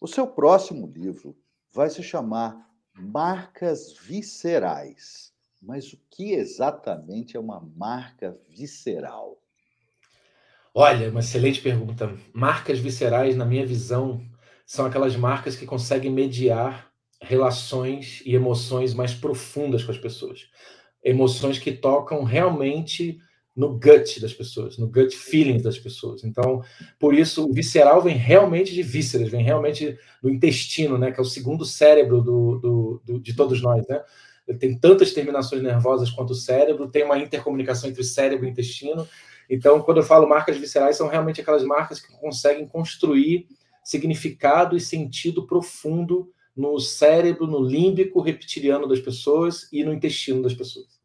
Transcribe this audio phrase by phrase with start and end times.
[0.00, 1.36] O seu próximo livro
[1.70, 5.30] vai se chamar Marcas Viscerais.
[5.60, 9.38] Mas o que exatamente é uma marca visceral?
[10.74, 12.16] Olha, uma excelente pergunta.
[12.32, 14.26] Marcas viscerais, na minha visão,
[14.64, 16.90] são aquelas marcas que conseguem mediar
[17.20, 20.48] relações e emoções mais profundas com as pessoas.
[21.04, 23.20] Emoções que tocam realmente
[23.60, 26.24] no gut das pessoas, no gut feeling das pessoas.
[26.24, 26.62] Então,
[26.98, 31.22] por isso, o visceral vem realmente de vísceras, vem realmente do intestino, né, que é
[31.22, 34.02] o segundo cérebro do, do, do de todos nós, né?
[34.58, 39.06] Tem tantas terminações nervosas quanto o cérebro, tem uma intercomunicação entre cérebro e intestino.
[39.48, 43.46] Então, quando eu falo marcas viscerais, são realmente aquelas marcas que conseguem construir
[43.84, 50.54] significado e sentido profundo no cérebro, no límbico reptiliano das pessoas e no intestino das
[50.54, 50.99] pessoas.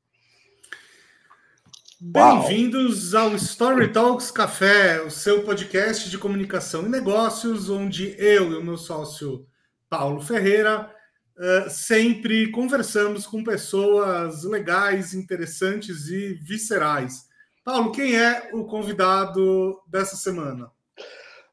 [2.02, 8.56] Bem-vindos ao Story Talks Café, o seu podcast de comunicação e negócios, onde eu e
[8.58, 9.48] o meu sócio
[9.90, 10.92] Paulo Ferreira
[11.38, 17.30] uh, sempre conversamos com pessoas legais, interessantes e viscerais.
[17.64, 20.70] Paulo, quem é o convidado dessa semana?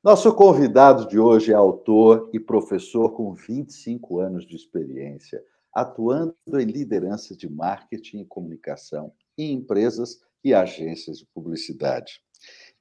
[0.03, 5.41] Nosso convidado de hoje é autor e professor com 25 anos de experiência,
[5.73, 12.21] atuando em liderança de marketing e comunicação em empresas e agências de publicidade.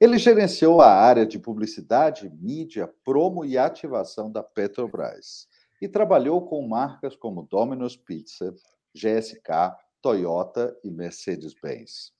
[0.00, 5.46] Ele gerenciou a área de publicidade, mídia, promo e ativação da Petrobras
[5.80, 8.54] e trabalhou com marcas como Domino's Pizza,
[8.94, 12.12] GSK, Toyota e Mercedes-Benz.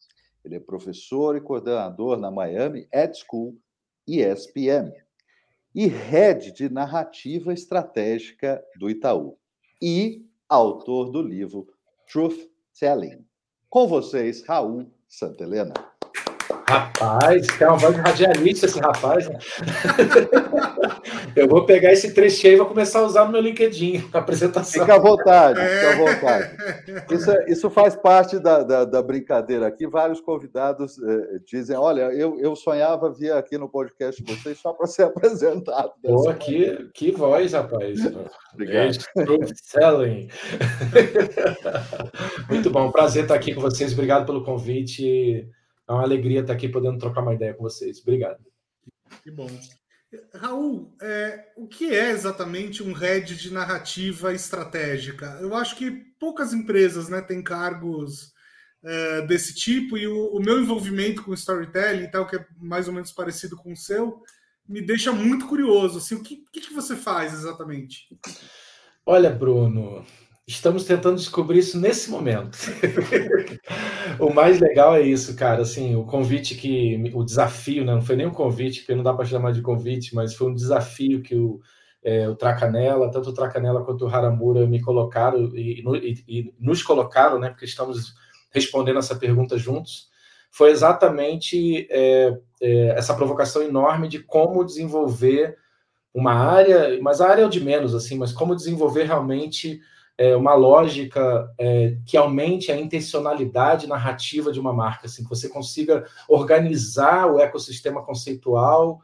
[0.44, 3.56] Ele é professor e coordenador na Miami Ed School
[4.06, 4.92] e ESPM
[5.74, 9.38] e head de narrativa estratégica do Itaú
[9.80, 11.66] e autor do livro
[12.10, 13.24] Truth Telling.
[13.70, 15.74] Com vocês, Raul Santa Helena.
[16.66, 19.28] Rapaz, é uma voz de radialista esse rapaz.
[19.28, 19.38] Né?
[21.34, 24.80] eu vou pegar esse trechinho e vou começar a usar no meu LinkedIn, na apresentação.
[24.80, 26.56] Fica à vontade, fica à vontade.
[27.10, 29.86] Isso, é, isso faz parte da, da, da, brincadeira aqui.
[29.86, 34.72] Vários convidados eh, dizem: olha, eu, eu sonhava vir aqui no podcast de vocês só
[34.72, 35.92] para ser apresentado.
[36.02, 37.98] Pô, que, que voz, rapaz.
[38.52, 38.98] Obrigado.
[39.62, 40.28] Selling.
[42.48, 43.92] Muito bom, prazer estar aqui com vocês.
[43.92, 45.48] Obrigado pelo convite.
[45.88, 48.00] É uma alegria estar aqui podendo trocar uma ideia com vocês.
[48.00, 48.38] Obrigado.
[49.22, 49.46] Que bom.
[50.34, 55.38] Raul, é, o que é exatamente um head de narrativa estratégica?
[55.40, 58.32] Eu acho que poucas empresas né, têm cargos
[58.84, 62.94] é, desse tipo e o, o, meu envolvimento com storytelling, tal, que é mais ou
[62.94, 64.22] menos parecido com o seu,
[64.68, 65.98] me deixa muito curioso.
[65.98, 68.08] Assim, o que, que você faz exatamente?
[69.06, 70.04] Olha, Bruno,
[70.46, 72.58] Estamos tentando descobrir isso nesse momento.
[74.18, 75.62] o mais legal é isso, cara.
[75.62, 77.12] Assim, o convite que.
[77.14, 77.94] O desafio, né?
[77.94, 80.54] não foi nem um convite, porque não dá para chamar de convite, mas foi um
[80.54, 81.60] desafio que o,
[82.02, 86.82] é, o Tracanela, tanto o Tracanela quanto o Haramura me colocaram e, e, e nos
[86.82, 87.48] colocaram, né?
[87.50, 88.12] Porque estamos
[88.50, 90.08] respondendo essa pergunta juntos.
[90.50, 95.56] Foi exatamente é, é, essa provocação enorme de como desenvolver
[96.12, 99.80] uma área, mas a área é o de menos, assim, mas como desenvolver realmente
[100.18, 105.48] é, uma lógica é, que aumente a intencionalidade narrativa de uma marca, assim, que você
[105.48, 109.00] consiga organizar o ecossistema conceitual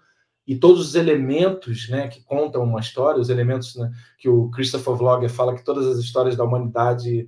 [0.47, 4.95] e todos os elementos né, que contam uma história, os elementos né, que o Christopher
[4.95, 7.27] Vlogger fala que todas as histórias da humanidade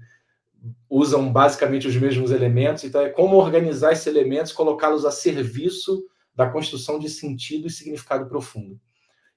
[0.89, 6.05] usam basicamente os mesmos elementos, então é como organizar esses elementos, colocá-los a serviço
[6.35, 8.79] da construção de sentido e significado profundo.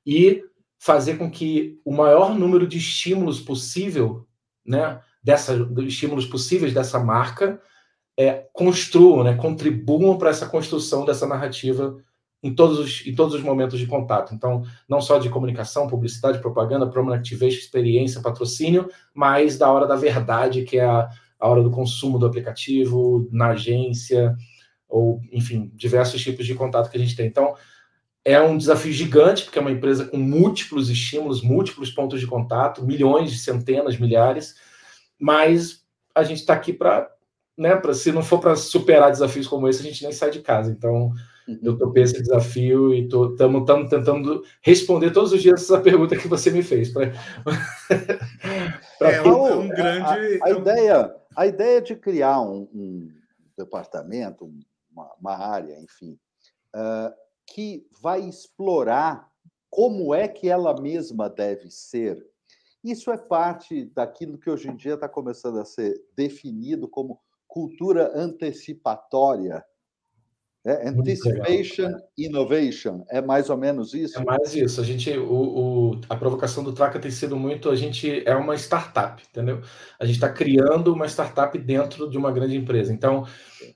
[0.06, 0.44] E
[0.78, 4.28] fazer com que o maior número de estímulos possível
[4.66, 5.00] né,
[5.86, 7.60] estímulos possíveis dessa marca
[8.18, 11.98] é, construam, né, contribuam para essa construção dessa narrativa
[12.44, 14.36] em todos, os, em todos os momentos de contato.
[14.36, 19.96] Então, não só de comunicação, publicidade, propaganda, promo activation, experiência, patrocínio, mas da hora da
[19.96, 21.10] verdade, que é a,
[21.40, 24.36] a hora do consumo do aplicativo, na agência,
[24.90, 27.28] ou, enfim, diversos tipos de contato que a gente tem.
[27.28, 27.56] Então,
[28.26, 32.86] é um desafio gigante, porque é uma empresa com múltiplos estímulos, múltiplos pontos de contato,
[32.86, 34.56] milhões, centenas, milhares,
[35.20, 35.84] mas
[36.16, 37.12] a gente está aqui para,
[37.58, 40.42] né, pra, se não for para superar desafios como esse, a gente nem sai de
[40.42, 40.72] casa.
[40.72, 41.12] Então,
[41.48, 41.60] uhum.
[41.64, 46.50] eu topei esse desafio e estamos tentando responder todos os dias essa pergunta que você
[46.50, 46.92] me fez.
[46.92, 47.06] Pra...
[49.02, 50.40] é, um, um grande...
[50.42, 53.12] A, a, ideia, a ideia de criar um, um
[53.58, 54.50] departamento,
[54.92, 56.18] uma, uma, área, enfim,
[56.76, 57.12] uh,
[57.46, 59.32] que vai explorar
[59.70, 62.24] como é que ela mesma deve ser.
[62.84, 68.12] Isso é parte daquilo que hoje em dia está começando a ser definido como cultura
[68.14, 69.64] antecipatória.
[70.66, 74.18] É, anticipation Innovation, é mais ou menos isso?
[74.18, 74.80] É mais isso.
[74.80, 78.56] A gente, o, o, a provocação do Traca tem sido muito, a gente é uma
[78.56, 79.62] startup, entendeu?
[80.00, 82.94] A gente está criando uma startup dentro de uma grande empresa.
[82.94, 83.28] Então,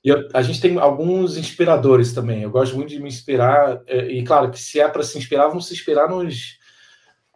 [0.02, 2.44] eu, a gente tem alguns inspiradores também.
[2.44, 5.50] Eu gosto muito de me inspirar, é, e claro que se é para se inspirar,
[5.50, 6.58] vamos se inspirar nos,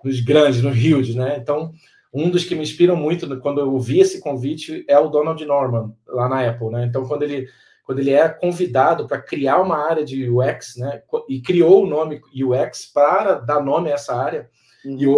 [0.01, 1.35] nos grandes, nos huge, né?
[1.37, 1.73] Então,
[2.13, 5.93] um dos que me inspiram muito quando eu vi esse convite é o Donald Norman,
[6.07, 6.85] lá na Apple, né?
[6.85, 7.47] Então, quando ele
[7.83, 12.21] quando ele é convidado para criar uma área de UX, né, e criou o nome
[12.33, 14.49] UX para dar nome a essa área,
[14.85, 15.17] uhum.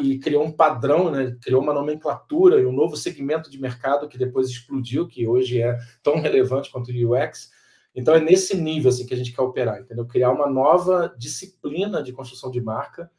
[0.00, 4.08] e, e, criou um padrão, né, criou uma nomenclatura e um novo segmento de mercado
[4.08, 7.50] que depois explodiu, que hoje é tão relevante quanto o UX.
[7.94, 10.06] Então é nesse nível assim que a gente quer operar, entendeu?
[10.06, 13.10] Criar uma nova disciplina de construção de marca,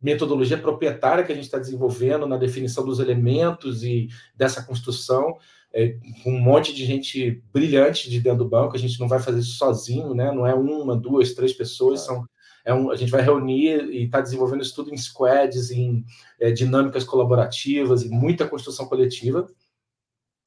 [0.00, 5.36] metodologia proprietária que a gente está desenvolvendo na definição dos elementos e dessa construção
[5.76, 5.94] é,
[6.24, 8.74] com um monte de gente brilhante de dentro do banco.
[8.74, 10.32] A gente não vai fazer isso sozinho, né?
[10.32, 12.00] Não é uma, duas, três pessoas.
[12.00, 12.24] São,
[12.64, 16.02] é um, a gente vai reunir e está desenvolvendo isso tudo em squads, em
[16.40, 19.46] é, dinâmicas colaborativas, e muita construção coletiva.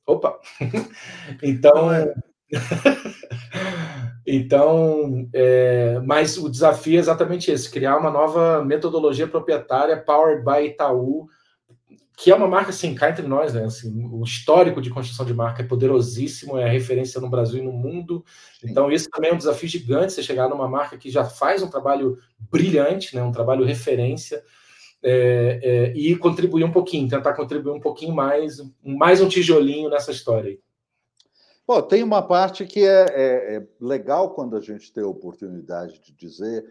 [0.07, 0.39] Opa!
[1.43, 1.93] então.
[1.93, 2.11] É.
[4.25, 10.71] então, é, mas o desafio é exatamente esse: criar uma nova metodologia proprietária powered by
[10.71, 11.27] Itaú
[12.21, 13.63] que é uma marca, assim, cá entre nós, né?
[13.63, 17.71] Assim, o histórico de construção de marca é poderosíssimo, é referência no Brasil e no
[17.71, 18.25] mundo.
[18.61, 21.69] Então, isso também é um desafio gigante, você chegar numa marca que já faz um
[21.69, 23.23] trabalho brilhante, né?
[23.23, 24.43] um trabalho referência,
[25.01, 30.11] é, é, e contribuir um pouquinho, tentar contribuir um pouquinho mais, mais um tijolinho nessa
[30.11, 30.59] história aí.
[31.65, 36.01] Bom, tem uma parte que é, é, é legal quando a gente tem a oportunidade
[36.01, 36.65] de dizer,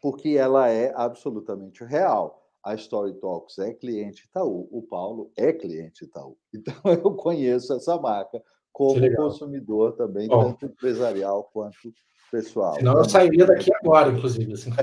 [0.00, 6.04] porque ela é absolutamente real a Story Talks é cliente Itaú, o Paulo é cliente
[6.04, 6.36] Itaú.
[6.54, 10.52] Então eu conheço essa marca como consumidor também, Bom.
[10.52, 11.92] tanto empresarial quanto
[12.30, 12.74] pessoal.
[12.74, 14.52] Senão eu sairia daqui agora, inclusive.
[14.52, 14.72] Assim.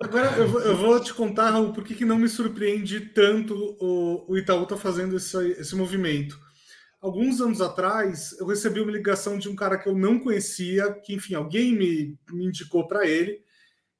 [0.00, 4.30] agora eu vou, eu vou, te contar, Raul, por que, não me surpreende tanto o,
[4.30, 6.38] o Itaú está fazendo esse, esse movimento.
[7.00, 11.14] Alguns anos atrás, eu recebi uma ligação de um cara que eu não conhecia, que,
[11.14, 13.44] enfim, alguém me, me indicou para ele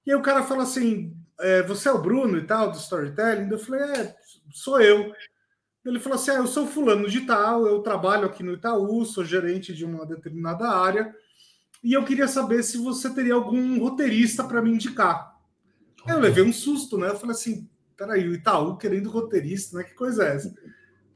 [0.07, 3.51] e aí o cara fala assim: é, você é o Bruno e tal, do storytelling?
[3.51, 4.17] Eu falei, é,
[4.53, 5.13] sou eu.
[5.85, 9.25] Ele falou assim: ah, eu sou fulano de tal, eu trabalho aqui no Itaú, sou
[9.25, 11.15] gerente de uma determinada área,
[11.83, 15.37] e eu queria saber se você teria algum roteirista para me indicar.
[16.07, 17.09] Aí eu levei um susto, né?
[17.09, 19.85] Eu falei assim: peraí, o Itaú querendo roteirista, né?
[19.85, 20.55] Que coisa é essa?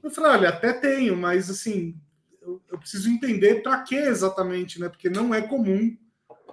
[0.03, 1.97] Eu falei: olha, até tenho, mas assim,
[2.43, 4.89] eu, eu preciso entender para que exatamente, né?
[4.89, 5.97] Porque não é comum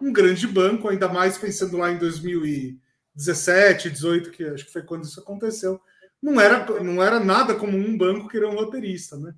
[0.02, 5.04] um grande banco, ainda mais pensando lá em 2017, 18, que acho que foi quando
[5.04, 5.80] isso aconteceu.
[6.22, 9.34] Não era, não era nada como um banco querer um roteirista, né?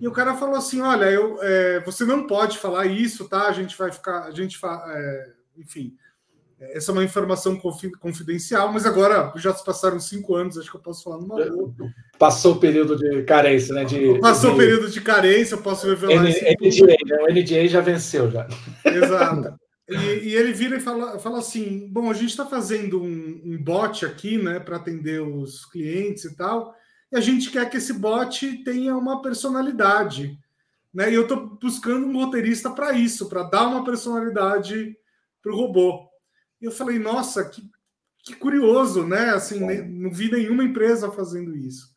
[0.00, 3.48] E o cara falou assim: olha, eu, é, você não pode falar isso, tá?
[3.48, 5.96] A gente vai ficar, a gente, é, enfim,
[6.58, 7.60] essa é uma informação
[8.00, 11.74] confidencial, mas agora já se passaram cinco anos, acho que eu posso falar numa boa.
[12.18, 13.84] Passou o período de carência, né?
[13.84, 14.56] De, Passou de...
[14.56, 17.18] o período de carência, eu posso revelar N, NDA, né?
[17.22, 18.46] O NDA já venceu já.
[18.84, 19.58] Exato.
[19.88, 23.62] E, e, ele vira e fala, fala assim: bom, a gente está fazendo um, um,
[23.62, 26.74] bot aqui, né, para atender os clientes e tal,
[27.12, 30.36] e a gente quer que esse bot tenha uma personalidade,
[30.92, 31.10] né?
[31.10, 34.96] E eu estou buscando um roteirista para isso, para dar uma personalidade
[35.40, 36.08] para o robô.
[36.60, 37.62] E eu falei: nossa, que,
[38.24, 39.30] que curioso, né?
[39.30, 41.94] Assim, não vi nenhuma empresa fazendo isso.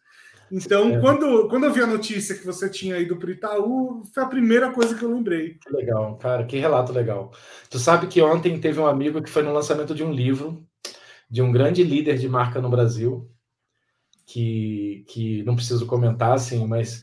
[0.52, 1.00] Então, é.
[1.00, 4.28] quando, quando eu vi a notícia que você tinha ido para o Itaú, foi a
[4.28, 5.56] primeira coisa que eu lembrei.
[5.56, 7.32] Que legal, cara, que relato legal.
[7.70, 10.64] Tu sabe que ontem teve um amigo que foi no lançamento de um livro
[11.30, 13.30] de um grande líder de marca no Brasil,
[14.26, 17.02] que, que não preciso comentar, assim, mas.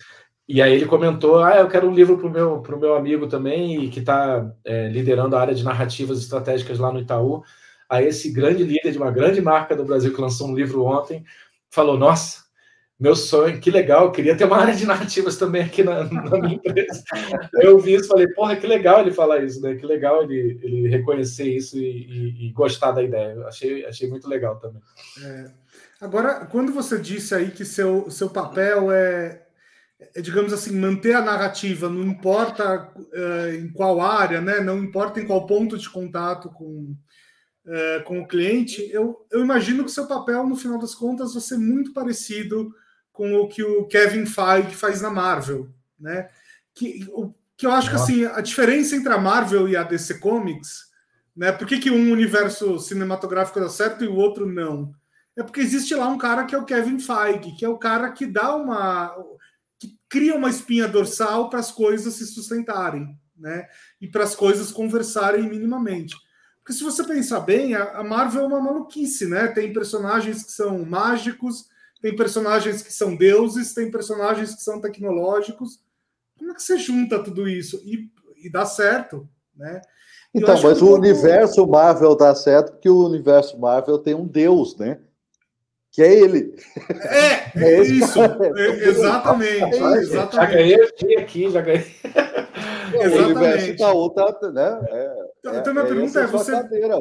[0.49, 3.29] E aí ele comentou: ah, eu quero um livro para o meu, pro meu amigo
[3.29, 7.43] também, que está é, liderando a área de narrativas estratégicas lá no Itaú.
[7.89, 11.25] Aí esse grande líder de uma grande marca do Brasil que lançou um livro ontem
[11.71, 12.46] falou: Nossa,
[12.99, 16.55] meu sonho, que legal, queria ter uma área de narrativas também aqui na, na minha
[16.65, 17.05] empresa.
[17.61, 19.75] eu vi isso falei, porra, que legal ele falar isso, né?
[19.75, 23.35] Que legal ele, ele reconhecer isso e, e, e gostar da ideia.
[23.35, 24.81] Eu achei, achei muito legal também.
[25.23, 25.51] É.
[26.01, 29.43] Agora, quando você disse aí que seu, seu papel é,
[30.15, 34.61] é digamos assim, manter a narrativa, não importa uh, em qual área, né?
[34.61, 36.97] Não importa em qual ponto de contato com,
[37.67, 41.43] uh, com o cliente, eu, eu imagino que seu papel, no final das contas, vai
[41.43, 42.73] ser muito parecido
[43.17, 46.29] com o que o Kevin Feige faz na Marvel, né?
[46.75, 50.19] Que, o, que eu acho que assim, a diferença entre a Marvel e a DC
[50.19, 50.91] Comics,
[51.35, 51.51] né?
[51.51, 54.95] Por que, que um universo cinematográfico dá certo e o outro não?
[55.35, 58.13] É porque existe lá um cara que é o Kevin Feige, que é o cara
[58.13, 59.17] que dá uma.
[59.79, 63.19] que cria uma espinha dorsal para as coisas se sustentarem.
[63.35, 63.67] né?
[63.99, 66.15] E para as coisas conversarem minimamente.
[66.59, 69.47] Porque se você pensar bem, a Marvel é uma maluquice, né?
[69.49, 71.69] Tem personagens que são mágicos,
[72.01, 75.81] tem personagens que são deuses, tem personagens que são tecnológicos.
[76.39, 77.81] Como é que você junta tudo isso?
[77.85, 78.11] E,
[78.45, 79.81] e dá certo, né?
[80.35, 84.99] Então, mas o universo Marvel dá certo porque o universo Marvel tem um deus, né?
[85.91, 86.55] Que é ele.
[86.91, 88.21] É, é isso.
[88.23, 89.63] É, exatamente.
[89.63, 90.37] É exatamente.
[90.37, 91.87] Já ganhei aqui, já ganhei.
[92.93, 94.79] O universo da outra, né?
[94.91, 96.97] É, então, então minha é, pergunta é: você, cadeira,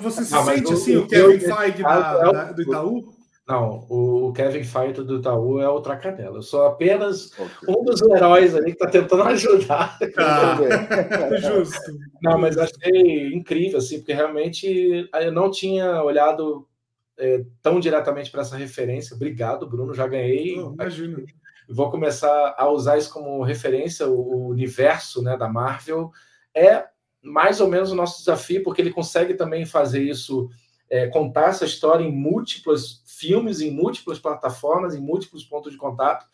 [0.00, 3.17] você se sente assim, o Kevin Feige da, da, do Itaú?
[3.48, 6.36] Não, o Kevin Feige do Itaú é outra canela.
[6.36, 7.74] Eu sou apenas okay.
[7.74, 9.98] um dos heróis ali que está tentando ajudar.
[10.18, 10.58] Ah,
[11.40, 11.98] justo.
[12.22, 16.68] Não, mas achei incrível, assim, porque realmente eu não tinha olhado
[17.16, 19.16] é, tão diretamente para essa referência.
[19.16, 20.58] Obrigado, Bruno, já ganhei.
[20.58, 21.24] Oh, imagina.
[21.70, 24.06] Vou começar a usar isso como referência.
[24.06, 26.12] O universo né, da Marvel
[26.54, 26.84] é
[27.22, 30.50] mais ou menos o nosso desafio, porque ele consegue também fazer isso
[30.90, 36.26] é, contar essa história em múltiplos filmes, em múltiplas plataformas, em múltiplos pontos de contato.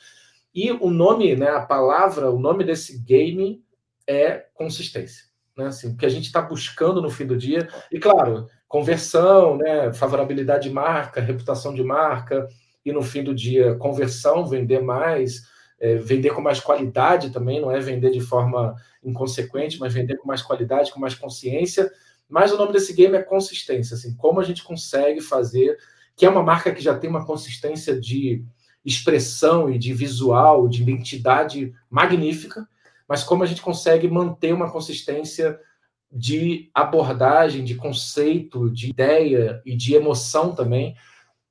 [0.55, 3.65] E o nome, né, a palavra, o nome desse game
[4.07, 5.25] é consistência.
[5.57, 5.67] Né?
[5.67, 7.69] Assim, o que a gente está buscando no fim do dia.
[7.91, 12.49] E, claro, conversão, né, favorabilidade de marca, reputação de marca,
[12.85, 15.43] e no fim do dia, conversão, vender mais,
[15.81, 20.29] é, vender com mais qualidade também, não é vender de forma inconsequente, mas vender com
[20.29, 21.91] mais qualidade, com mais consciência
[22.29, 25.79] mas o nome desse game é consistência, assim, como a gente consegue fazer,
[26.17, 28.45] que é uma marca que já tem uma consistência de
[28.85, 32.69] expressão e de visual, de identidade magnífica,
[33.09, 35.59] mas como a gente consegue manter uma consistência
[36.11, 40.95] de abordagem, de conceito, de ideia e de emoção também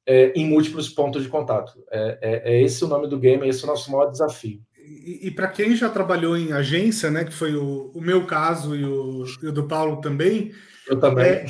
[0.05, 1.73] é, em múltiplos pontos de contato.
[1.91, 4.61] É, é, é, esse o nome do game, é esse o nosso maior desafio.
[4.77, 8.75] E, e para quem já trabalhou em agência, né, que foi o, o meu caso
[8.75, 10.51] e o, e o, do Paulo também.
[10.87, 11.25] Eu também.
[11.25, 11.45] É,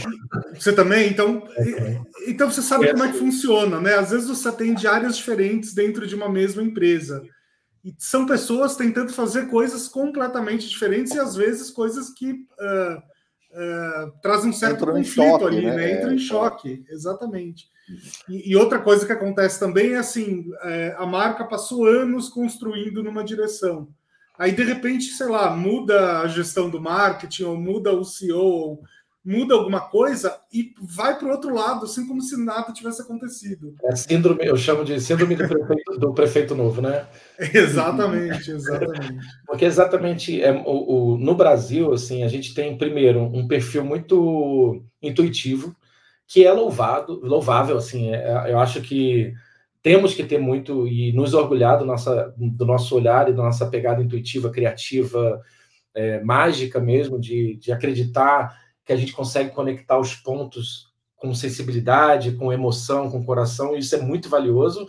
[0.53, 1.09] você também?
[1.09, 3.95] Então, é, então você sabe como é que funciona, né?
[3.95, 7.23] Às vezes você tem áreas diferentes dentro de uma mesma empresa.
[7.83, 14.11] E são pessoas tentando fazer coisas completamente diferentes e às vezes coisas que uh, uh,
[14.21, 15.75] trazem um certo Entrou conflito choque, ali, né?
[15.75, 15.91] né?
[15.91, 17.67] Entra em é, choque, exatamente.
[18.29, 23.03] E, e, outra coisa que acontece também é assim: é, a marca passou anos construindo
[23.03, 23.89] numa direção.
[24.37, 28.83] Aí, de repente, sei lá, muda a gestão do marketing, ou muda o CEO, ou
[29.25, 33.73] muda alguma coisa e vai para o outro lado, assim como se nada tivesse acontecido.
[33.85, 37.07] É síndrome, eu chamo de síndrome do prefeito, do prefeito novo, né?
[37.53, 39.17] exatamente, exatamente.
[39.45, 44.83] Porque exatamente é, o, o, no Brasil, assim, a gente tem primeiro um perfil muito
[45.01, 45.73] intuitivo
[46.27, 49.33] que é louvado, louvável, assim, é, eu acho que
[49.81, 53.67] temos que ter muito e nos orgulhar do, nossa, do nosso olhar e da nossa
[53.67, 55.41] pegada intuitiva, criativa,
[55.93, 62.33] é, mágica mesmo, de, de acreditar que a gente consegue conectar os pontos com sensibilidade,
[62.33, 64.87] com emoção, com coração, e isso é muito valioso.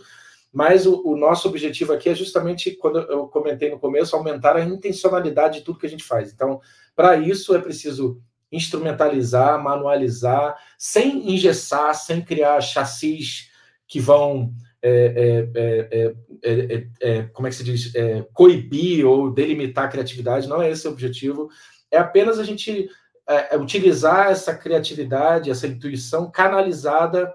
[0.51, 4.63] Mas o, o, nosso objetivo aqui é justamente, quando eu comentei no começo, aumentar a
[4.63, 6.31] intencionalidade de tudo que a gente faz.
[6.31, 6.61] Então,
[6.95, 8.21] para isso é preciso
[8.51, 13.49] instrumentalizar, manualizar, sem engessar, sem criar chassis
[13.87, 15.47] que vão, é,
[16.41, 17.91] é, é, como é que se diz,
[18.33, 20.47] coibir ou delimitar a criatividade.
[20.47, 21.49] Não é esse o objetivo.
[21.91, 22.89] É apenas a gente
[23.59, 27.33] utilizar essa criatividade, essa intuição canalizada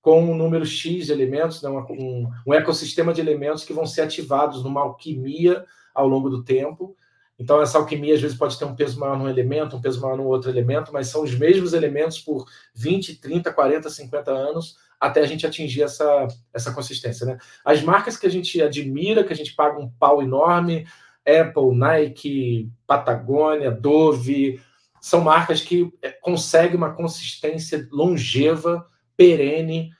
[0.00, 4.02] com um número X de elementos, né, um, um ecossistema de elementos que vão ser
[4.02, 5.64] ativados numa alquimia
[5.94, 6.96] ao longo do tempo
[7.38, 10.16] então, essa alquimia às vezes pode ter um peso maior num elemento, um peso maior
[10.16, 15.20] no outro elemento, mas são os mesmos elementos por 20, 30, 40, 50 anos até
[15.20, 17.24] a gente atingir essa, essa consistência.
[17.24, 17.38] Né?
[17.64, 20.84] As marcas que a gente admira, que a gente paga um pau enorme,
[21.24, 24.60] Apple, Nike, Patagônia, Dove,
[25.00, 28.86] são marcas que é, conseguem uma consistência longeva,
[29.16, 29.90] perene,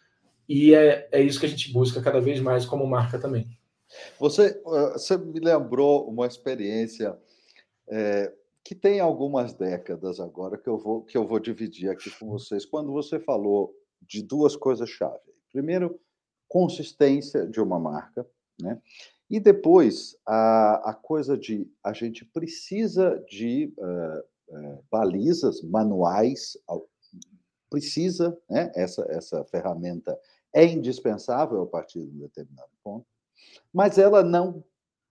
[0.49, 3.49] e é, é isso que a gente busca cada vez mais como marca também.
[4.19, 4.61] Você,
[4.93, 7.17] você me lembrou uma experiência
[7.89, 8.33] é,
[8.65, 12.67] que tem algumas décadas agora que eu vou que eu vou dividir aqui com vocês.
[12.67, 15.19] Quando você falou de duas coisas chave,
[15.51, 15.99] primeiro
[16.47, 18.27] consistência de uma marca,
[18.61, 18.81] né?
[19.31, 24.25] E depois a, a coisa de a gente precisa de uh,
[24.91, 26.57] balizas manuais,
[27.71, 28.73] precisa, né?
[28.75, 30.19] Essa essa ferramenta
[30.53, 33.07] é indispensável a partir de um determinado ponto,
[33.73, 34.65] mas ela não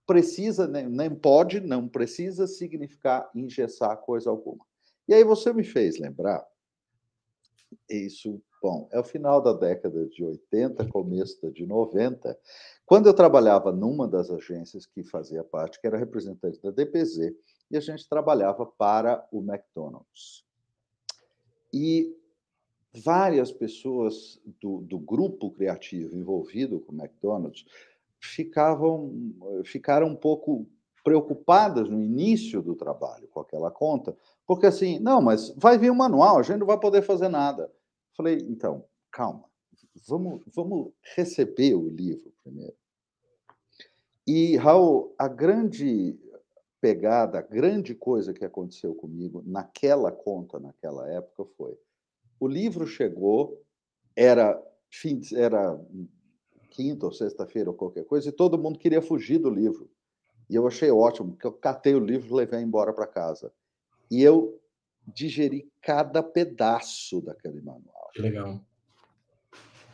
[0.06, 4.64] precisa, nem, nem pode, não precisa significar engessar coisa alguma.
[5.06, 6.44] E aí você me fez lembrar,
[7.88, 12.38] isso, bom, é o final da década de 80, começo da de 90,
[12.86, 17.34] quando eu trabalhava numa das agências que fazia parte, que era representante da DPZ,
[17.70, 20.44] e a gente trabalhava para o McDonald's.
[21.72, 22.16] E
[22.92, 27.64] várias pessoas do, do grupo criativo envolvido com o McDonald's
[28.20, 29.12] ficavam,
[29.64, 30.66] ficaram um pouco
[31.04, 35.92] preocupadas no início do trabalho com aquela conta, porque assim, não, mas vai vir o
[35.92, 37.70] um manual, a gente não vai poder fazer nada.
[38.14, 39.44] Falei, então, calma,
[40.06, 42.74] vamos, vamos receber o livro primeiro.
[44.26, 46.18] E, Raul, a grande
[46.80, 51.76] pegada, a grande coisa que aconteceu comigo naquela conta, naquela época, foi:
[52.38, 53.62] o livro chegou,
[54.14, 55.80] era fim, era
[56.70, 59.90] quinta ou sexta-feira ou qualquer coisa, e todo mundo queria fugir do livro.
[60.48, 63.52] E eu achei ótimo, porque eu catei o livro e levei embora para casa.
[64.10, 64.58] E eu
[65.06, 68.10] digeri cada pedaço daquele manual.
[68.12, 68.60] Que legal.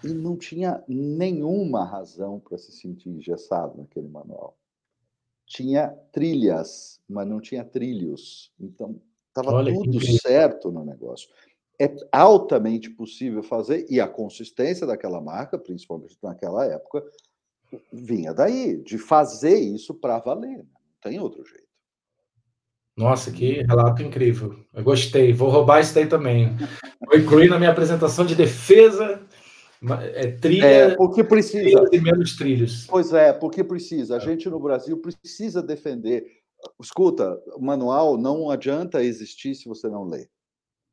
[0.04, 4.56] E não tinha nenhuma razão para se sentir engessado naquele manual.
[5.54, 8.50] Tinha trilhas, mas não tinha trilhos.
[8.58, 11.28] Então, estava tudo certo no negócio.
[11.80, 17.04] É altamente possível fazer, e a consistência daquela marca, principalmente naquela época,
[17.92, 20.58] vinha daí, de fazer isso para valer.
[20.58, 20.64] Né?
[20.64, 21.62] Não tem outro jeito.
[22.96, 24.58] Nossa, que relato incrível.
[24.72, 25.32] Eu gostei.
[25.32, 26.56] Vou roubar isso daí também.
[27.06, 29.24] Vou incluir na minha apresentação de defesa.
[30.14, 32.86] É, trilha é, porque precisa e menos trilhos.
[32.86, 34.16] Pois é, porque precisa.
[34.16, 36.24] A gente no Brasil precisa defender.
[36.80, 40.28] Escuta, o manual não adianta existir se você não lê.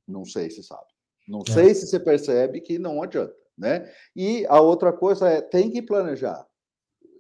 [0.07, 0.91] Não sei se sabe.
[1.27, 1.51] Não é.
[1.51, 3.89] sei se você percebe que não adianta, né?
[4.15, 6.45] E a outra coisa é tem que planejar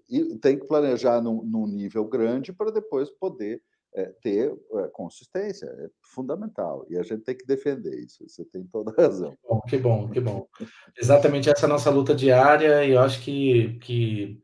[0.09, 3.63] e tem que planejar num, num nível grande para depois poder
[3.93, 6.85] é, ter é, consistência, é fundamental.
[6.89, 9.35] E a gente tem que defender isso, você tem toda a razão.
[9.67, 10.47] Que bom, que bom.
[10.53, 10.69] Que bom.
[10.99, 14.41] Exatamente essa é a nossa luta diária, e eu acho que, que,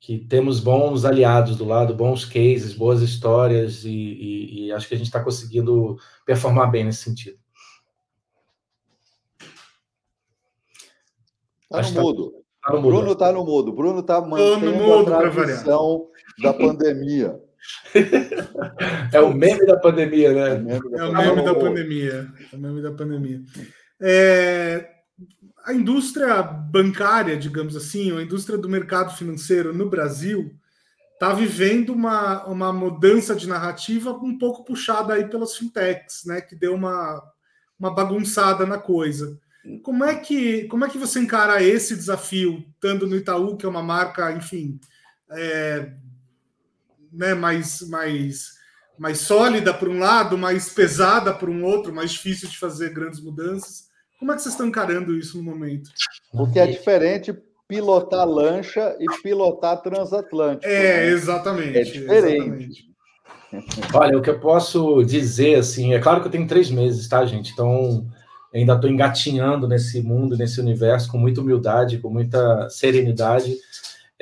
[0.00, 4.94] que temos bons aliados do lado, bons cases, boas histórias, e, e, e acho que
[4.94, 7.38] a gente está conseguindo performar bem nesse sentido.
[11.70, 12.40] Está no mudo.
[12.62, 13.72] Tá no Bruno está no mudo.
[13.72, 16.08] Bruno está mantendo mudo, a tradição
[16.42, 17.40] da pandemia.
[19.12, 20.78] É o meme da pandemia, né?
[20.96, 22.28] É o meme da pandemia.
[22.52, 23.42] É o meme da pandemia.
[24.00, 24.88] É,
[25.64, 30.54] a indústria bancária, digamos assim, a indústria do mercado financeiro no Brasil
[31.12, 36.40] está vivendo uma, uma mudança de narrativa um pouco puxada aí pelas fintechs, né?
[36.40, 37.22] Que deu uma,
[37.78, 39.38] uma bagunçada na coisa.
[39.82, 43.68] Como é que como é que você encara esse desafio, estando no Itaú, que é
[43.68, 44.80] uma marca, enfim,
[45.30, 45.92] é,
[47.12, 48.52] né, mais, mais,
[48.98, 53.20] mais sólida por um lado, mais pesada por um outro, mais difícil de fazer grandes
[53.20, 53.88] mudanças?
[54.18, 55.90] Como é que vocês estão encarando isso no momento?
[56.32, 57.34] Porque é diferente
[57.66, 60.66] pilotar lancha e pilotar transatlântico.
[60.66, 61.06] É, né?
[61.06, 61.78] exatamente.
[61.78, 62.28] É diferente.
[62.28, 62.90] Exatamente.
[63.94, 67.24] Olha, o que eu posso dizer, assim, é claro que eu tenho três meses, tá,
[67.24, 67.52] gente?
[67.52, 68.06] Então,
[68.54, 73.56] ainda estou engatinhando nesse mundo, nesse universo, com muita humildade, com muita serenidade.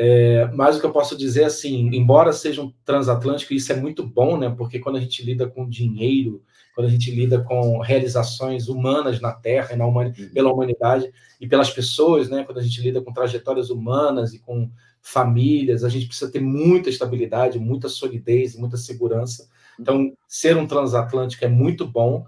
[0.01, 4.07] É, mas o que eu posso dizer, assim, embora seja um transatlântico, isso é muito
[4.07, 4.49] bom, né?
[4.49, 6.41] Porque quando a gente lida com dinheiro,
[6.73, 10.31] quando a gente lida com realizações humanas na Terra e na humani uhum.
[10.33, 12.45] pela humanidade e pelas pessoas, né?
[12.45, 14.71] Quando a gente lida com trajetórias humanas e com
[15.03, 19.49] famílias, a gente precisa ter muita estabilidade, muita solidez, muita segurança.
[19.81, 22.25] Então, ser um transatlântico é muito bom.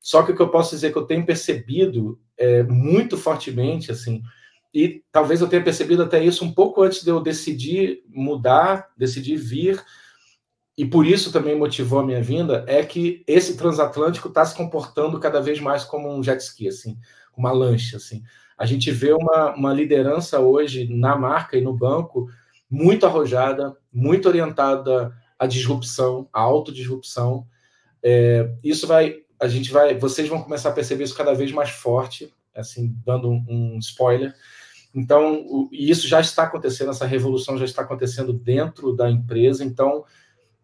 [0.00, 4.20] Só que o que eu posso dizer que eu tenho percebido é, muito fortemente, assim,
[4.74, 9.36] e talvez eu tenha percebido até isso um pouco antes de eu decidir mudar, decidir
[9.36, 9.82] vir,
[10.76, 15.20] e por isso também motivou a minha vinda, é que esse transatlântico está se comportando
[15.20, 16.98] cada vez mais como um jet ski, assim,
[17.36, 18.22] uma lancha, assim.
[18.58, 22.28] A gente vê uma, uma liderança hoje na marca e no banco
[22.68, 27.46] muito arrojada, muito orientada à disrupção, à autodisrupção.
[28.02, 31.70] É, isso vai a gente vai, vocês vão começar a perceber isso cada vez mais
[31.70, 34.34] forte, assim, dando um, um spoiler.
[34.94, 39.64] Então, o, e isso já está acontecendo, essa revolução já está acontecendo dentro da empresa.
[39.64, 40.04] Então,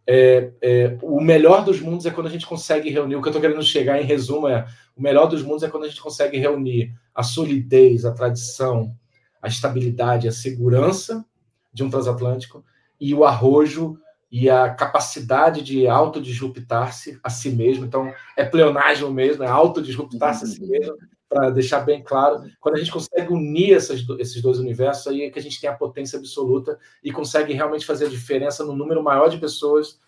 [0.07, 3.17] é, é, o melhor dos mundos é quando a gente consegue reunir.
[3.17, 4.67] O que eu estou querendo chegar em resumo é:
[4.97, 8.95] o melhor dos mundos é quando a gente consegue reunir a solidez, a tradição,
[9.43, 11.25] a estabilidade, a segurança
[11.73, 12.65] de um transatlântico
[13.01, 13.99] e o arrojo
[14.31, 17.85] e a capacidade de autodisruptar-se a si mesmo.
[17.85, 20.97] Então, é pleonagem mesmo, é autodisruptar-se a si mesmo,
[21.31, 22.43] para deixar bem claro.
[22.61, 25.71] Quando a gente consegue unir essas, esses dois universos, aí é que a gente tem
[25.71, 30.01] a potência absoluta e consegue realmente fazer a diferença no número maior de pessoas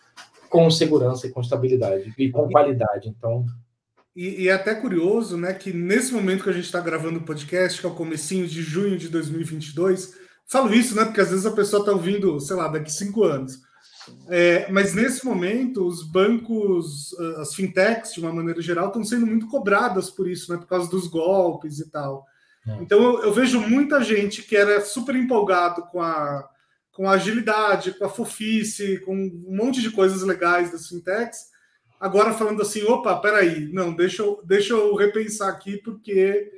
[0.50, 3.08] com segurança e com estabilidade e com qualidade.
[3.08, 3.46] Então.
[4.16, 7.24] E, e é até curioso, né, que nesse momento que a gente está gravando o
[7.24, 11.46] podcast, que é o comecinho de junho de 2022, falo isso, né, porque às vezes
[11.46, 13.62] a pessoa está ouvindo, sei lá, daqui cinco anos
[14.28, 19.46] É, mas nesse momento, os bancos, as fintechs, de uma maneira geral, estão sendo muito
[19.48, 20.58] cobradas por isso, né?
[20.58, 22.26] Por causa dos golpes e tal.
[22.66, 22.82] É.
[22.82, 26.48] Então eu, eu, vejo muita gente que era super empolgado com a,
[26.92, 31.50] com a agilidade, com a fofice, com um monte de coisas legais das fintechs,
[31.98, 36.50] agora falando assim, opa, peraí, não, deixa eu, deixa eu repensar aqui, porque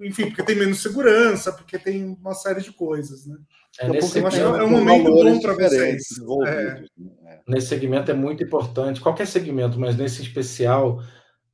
[0.00, 3.36] enfim, porque tem menos segurança, porque tem uma série de coisas, né?
[3.80, 6.04] É, nesse que é um momento bom para vocês.
[6.46, 6.82] É.
[6.96, 7.40] Né?
[7.46, 11.02] Nesse segmento é muito importante, qualquer segmento, mas nesse especial,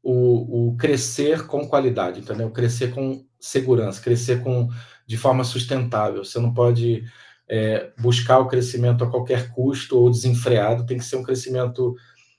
[0.02, 2.50] o, o, crescer com qualidade, entendeu?
[2.50, 4.68] Crescer com segurança, crescer com
[5.06, 6.24] de forma sustentável.
[6.24, 7.04] Você não pode
[7.48, 11.94] é, buscar o crescimento a qualquer custo ou desenfreado, tem que ser um crescimento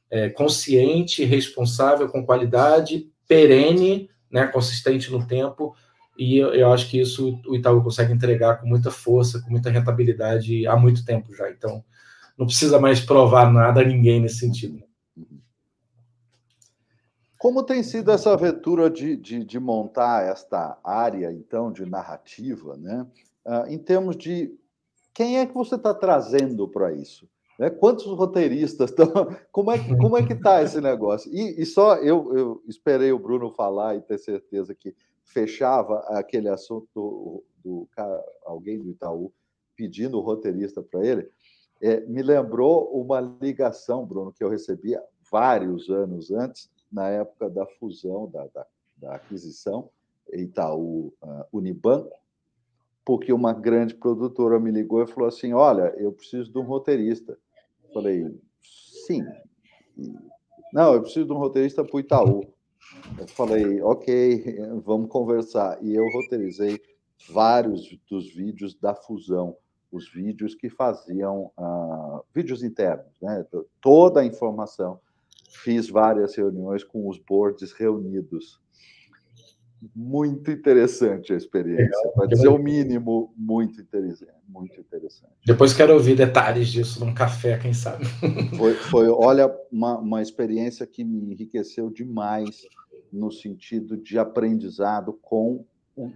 [0.10, 5.76] é, consciente, responsável, com qualidade, perene, né, consistente no tempo,
[6.18, 9.70] e eu, eu, acho que isso o Itaú consegue entregar com muita força, com muita
[9.70, 11.50] rentabilidade há muito tempo já.
[11.50, 11.84] Então,
[12.38, 14.84] não precisa mais provar nada a ninguém nesse sentido.
[17.38, 23.06] Como tem sido essa aventura de, de, de montar esta área, então, de narrativa, né?
[23.46, 24.52] Uh, em termos de
[25.14, 27.30] quem é que você está trazendo para isso?
[27.60, 27.70] Né?
[27.70, 29.08] Quantos roteiristas estão.
[29.52, 31.32] Como é, como é que está esse negócio?
[31.34, 36.48] E, e só eu, eu esperei o Bruno falar e ter certeza que fechava aquele
[36.50, 37.90] assunto do, do
[38.46, 39.34] alguém do Itaú
[39.76, 41.30] pedindo o roteirista para ele,
[41.82, 47.66] é, me lembrou uma ligação, Bruno, que eu recebia vários anos antes, na época da
[47.66, 48.66] fusão, da, da,
[48.98, 49.90] da aquisição
[50.32, 52.16] Itaú uh, Unibanco,
[53.04, 57.38] porque uma grande produtora me ligou e falou assim: Olha, eu preciso de um roteirista.
[57.94, 58.26] Falei,
[59.06, 59.24] sim.
[60.74, 62.42] Não, eu preciso de um roteirista para o Itaú.
[63.18, 65.84] Eu falei, ok, vamos conversar.
[65.84, 66.82] E eu roteirizei
[67.30, 69.58] vários dos vídeos da fusão,
[69.92, 73.46] os vídeos que faziam uh, vídeos internos, né?
[73.82, 75.00] toda a informação.
[75.50, 78.60] Fiz várias reuniões com os boards reunidos.
[79.96, 85.34] Muito interessante a experiência, para dizer o mínimo, muito interessante, muito interessante.
[85.46, 88.06] Depois quero ouvir detalhes disso num café, quem sabe.
[88.58, 92.66] Foi, foi olha, uma, uma experiência que me enriqueceu demais
[93.12, 95.66] no sentido de aprendizado com
[95.98, 96.12] um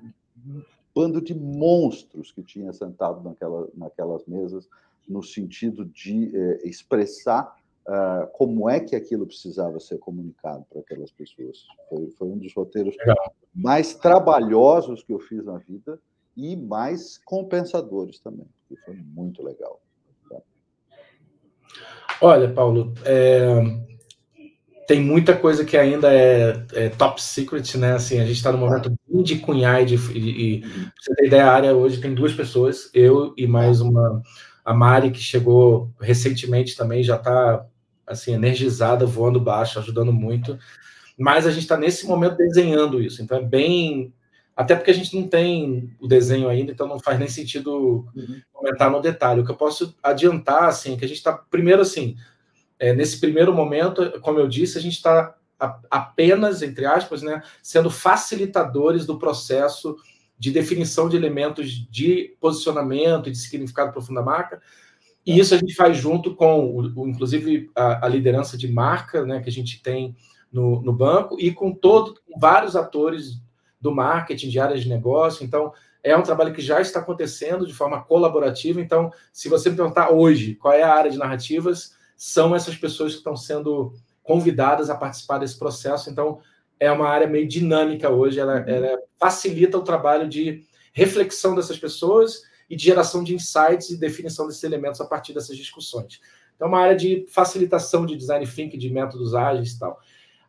[0.93, 4.67] bando de monstros que tinha sentado naquela, naquelas mesas,
[5.07, 7.58] no sentido de eh, expressar
[7.89, 11.65] uh, como é que aquilo precisava ser comunicado para aquelas pessoas.
[11.89, 13.33] Foi, foi um dos roteiros Legal.
[13.53, 15.99] mais trabalhosos que eu fiz na vida
[16.37, 19.81] e mais compensadores também, que foi muito legal.
[22.21, 23.61] Olha, Paulo, é,
[24.85, 27.93] tem muita coisa que ainda é, é, top secret, né?
[27.93, 31.15] Assim, a gente está no momento bem de cunhar e, de, e, e pra você
[31.15, 34.21] ter ideia, a área hoje tem duas pessoas, eu e mais uma,
[34.65, 37.65] a Mari, que chegou recentemente também, já está
[38.09, 40.57] assim, energizada, voando baixo, ajudando muito.
[41.17, 44.13] Mas a gente está nesse momento desenhando isso, então é bem.
[44.55, 48.41] Até porque a gente não tem o desenho ainda, então não faz nem sentido uhum.
[48.51, 49.39] comentar no detalhe.
[49.39, 52.17] O que eu posso adiantar, assim, é que a gente está, primeiro, assim,
[52.77, 55.35] é, nesse primeiro momento, como eu disse, a gente está
[55.89, 59.95] apenas, entre aspas, né, sendo facilitadores do processo
[60.37, 64.61] de definição de elementos de posicionamento e de significado profundo da marca.
[65.25, 69.25] E isso a gente faz junto com, o, o inclusive, a, a, liderança de marca
[69.25, 70.15] né, que a gente tem
[70.51, 73.41] no, no banco e com, todo, com vários atores
[73.79, 75.45] do marketing, de áreas de negócio.
[75.45, 75.71] Então,
[76.03, 78.81] é um trabalho que já está acontecendo de forma colaborativa.
[78.81, 83.13] Então, se você me perguntar hoje qual é a área de narrativas, são essas pessoas
[83.13, 86.09] que estão sendo convidadas a participar desse processo.
[86.09, 86.39] Então,
[86.79, 88.67] é uma área meio dinâmica hoje, ela, uhum.
[88.67, 94.47] ela facilita o trabalho de reflexão dessas pessoas e de geração de insights e definição
[94.47, 96.19] desses elementos a partir dessas discussões.
[96.55, 99.99] Então, é uma área de facilitação de design thinking, de métodos ágeis e tal.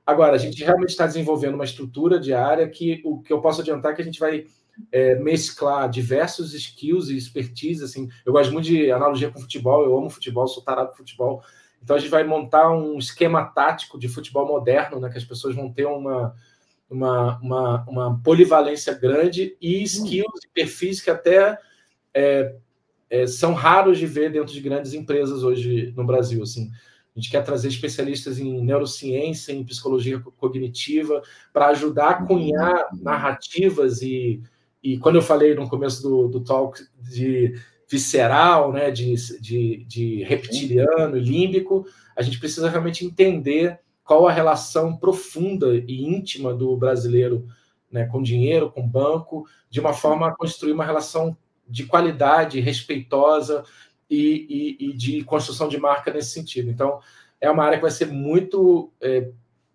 [0.05, 3.61] Agora, a gente realmente está desenvolvendo uma estrutura de área que o que eu posso
[3.61, 4.47] adiantar é que a gente vai
[4.91, 7.85] é, mesclar diversos skills e expertise.
[7.85, 11.43] Assim, eu gosto muito de analogia com futebol, eu amo futebol, sou tarado por futebol.
[11.83, 15.55] Então a gente vai montar um esquema tático de futebol moderno, né, que as pessoas
[15.55, 16.35] vão ter uma,
[16.89, 21.59] uma, uma, uma polivalência grande e skills e perfis que até
[22.15, 22.55] é,
[23.09, 26.43] é, são raros de ver dentro de grandes empresas hoje no Brasil.
[26.43, 26.71] Assim.
[27.15, 34.01] A gente quer trazer especialistas em neurociência, em psicologia cognitiva, para ajudar a cunhar narrativas
[34.01, 34.41] e,
[34.83, 37.55] e quando eu falei no começo do, do talk de
[37.91, 41.85] visceral, né, de, de, de reptiliano e límbico,
[42.17, 47.47] a gente precisa realmente entender qual a relação profunda e íntima do brasileiro
[47.91, 51.37] né, com dinheiro, com banco, de uma forma a construir uma relação
[51.71, 53.65] de qualidade, respeitosa
[54.09, 56.71] e, e, e, de construção de marca nesse sentido.
[56.71, 57.01] Então,
[57.41, 59.29] é uma área que vai ser muito é,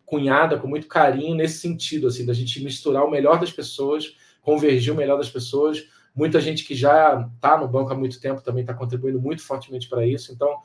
[0.05, 4.93] cunhada, com muito carinho nesse sentido, assim, da gente misturar o melhor das pessoas, convergir
[4.93, 5.88] o melhor das pessoas.
[6.13, 9.89] Muita gente que já está no banco há muito tempo também está contribuindo muito fortemente
[9.89, 10.31] para isso.
[10.31, 10.60] Então,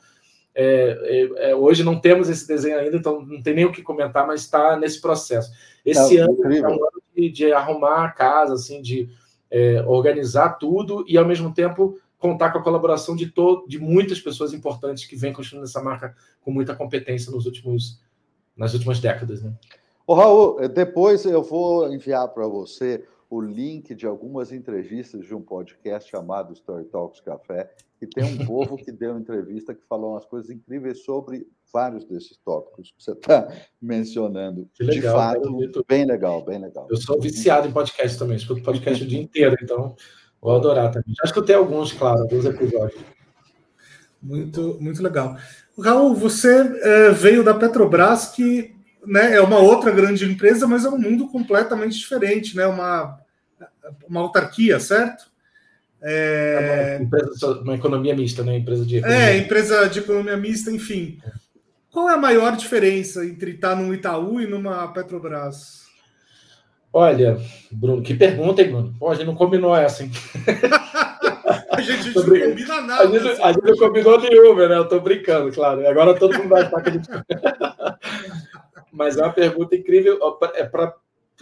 [0.53, 3.81] é, é, é, hoje não temos esse desenho ainda, então não tem nem o que
[3.81, 5.51] comentar, mas está nesse processo.
[5.85, 9.09] Esse ano é um ano de, de, arrumar a casa, assim, de
[9.51, 13.33] é, organizar tudo e ao mesmo tempo contar com a colaboração de,
[13.67, 17.99] de muitas pessoas importantes que vêm construindo essa marca com muita competência nos últimos,
[18.55, 19.41] nas últimas décadas.
[19.41, 19.51] Né?
[20.07, 25.41] Ô, Raul, depois eu vou enviar para você o link de algumas entrevistas de um
[25.41, 30.25] podcast chamado Story Talks Café, que tem um povo que deu entrevista que falou umas
[30.25, 33.47] coisas incríveis sobre vários desses tópicos que você está
[33.81, 34.69] mencionando.
[34.77, 36.85] Legal, de fato, bem legal, bem legal.
[36.91, 39.95] Eu sou viciado em podcast também, escuto podcast o dia inteiro, então
[40.41, 41.15] vou adorar também.
[41.15, 43.01] Já escutei alguns, claro, alguns episódios.
[44.21, 45.37] Muito, muito legal.
[45.79, 50.89] Raul, você é, veio da Petrobras, que né, é uma outra grande empresa, mas é
[50.89, 52.65] um mundo completamente diferente, né?
[52.67, 53.19] Uma,
[54.07, 55.29] uma autarquia, certo?
[56.01, 56.99] É...
[56.99, 58.57] é uma, uma, economia mista, né?
[58.57, 59.23] Empresa de economia.
[59.23, 61.19] É, empresa de economia mista, enfim.
[61.91, 65.81] Qual é a maior diferença entre estar num Itaú e numa Petrobras?
[66.93, 67.39] Olha,
[67.71, 68.95] Bruno, que pergunta, hein, Bruno?
[68.99, 70.11] Pô, a gente não combinou essa, hein?
[71.71, 73.03] a gente não combina nada.
[73.03, 73.41] A gente, assim.
[73.41, 74.77] a gente não combinou nenhuma, né?
[74.77, 75.87] Eu tô brincando, claro.
[75.87, 77.07] Agora todo mundo vai estar que a gente...
[78.91, 80.19] Mas é uma pergunta incrível.
[80.55, 80.95] É para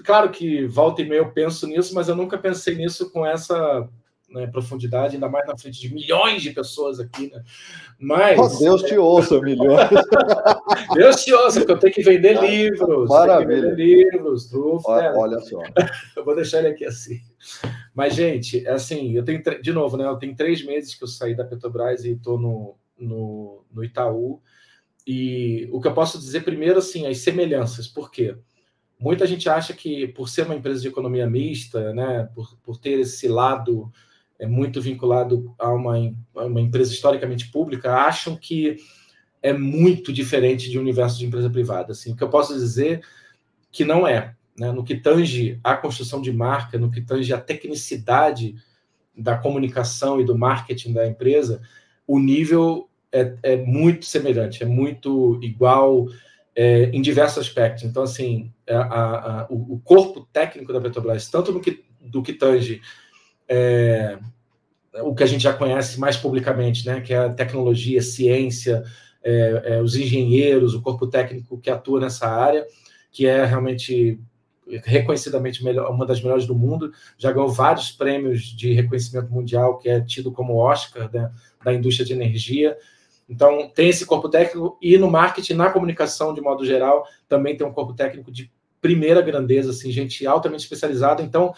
[0.04, 3.88] claro que volta e meia eu penso nisso, mas eu nunca pensei nisso com essa
[4.30, 7.44] né, profundidade, ainda mais na frente de milhões de pessoas aqui, né?
[8.00, 8.40] Mas.
[8.40, 9.90] Oh, Deus te ouça, milhões.
[10.94, 13.10] Deus te ouça, porque eu tenho que vender livros.
[13.10, 13.70] Maravilha.
[13.70, 15.18] Vender livros, trufo, olha, né?
[15.18, 15.62] olha só.
[16.16, 17.20] eu vou deixar ele aqui assim.
[17.94, 20.06] Mas, gente, é assim, eu tenho, de novo, né?
[20.06, 24.42] Eu tenho três meses que eu saí da Petrobras e estou no, no, no Itaú.
[25.06, 27.88] E o que eu posso dizer primeiro, assim, as semelhanças.
[27.88, 28.36] Por quê?
[29.00, 33.00] Muita gente acha que, por ser uma empresa de economia mista, né, por, por ter
[33.00, 33.92] esse lado
[34.38, 35.96] é, muito vinculado a uma,
[36.36, 38.78] a uma empresa historicamente pública, acham que
[39.42, 41.94] é muito diferente de um universo de empresa privada.
[41.94, 43.02] Assim, o que eu posso dizer
[43.72, 44.36] que não é.
[44.58, 44.72] Né?
[44.72, 48.56] No que tange a construção de marca, no que tange a tecnicidade
[49.16, 51.62] da comunicação e do marketing da empresa,
[52.06, 56.08] o nível é, é muito semelhante, é muito igual
[56.56, 57.84] é, em diversos aspectos.
[57.84, 62.34] Então, assim, a, a, o, o, corpo técnico da Petrobras, tanto no que, do que
[62.34, 62.82] tange
[63.48, 64.18] é,
[65.04, 68.84] o que a gente já conhece mais publicamente, né, que é a tecnologia, a ciência,
[69.24, 72.66] é, é, os engenheiros, o corpo técnico que atua nessa área,
[73.12, 74.20] que é realmente
[74.84, 79.90] reconhecidamente melhor, uma das melhores do mundo, já ganhou vários prêmios de reconhecimento mundial, que
[79.90, 81.32] é tido como Oscar né,
[81.64, 82.78] da indústria de energia.
[83.30, 87.66] Então, tem esse corpo técnico e no marketing, na comunicação, de modo geral, também tem
[87.66, 91.22] um corpo técnico de primeira grandeza, assim, gente altamente especializada.
[91.22, 91.54] Então,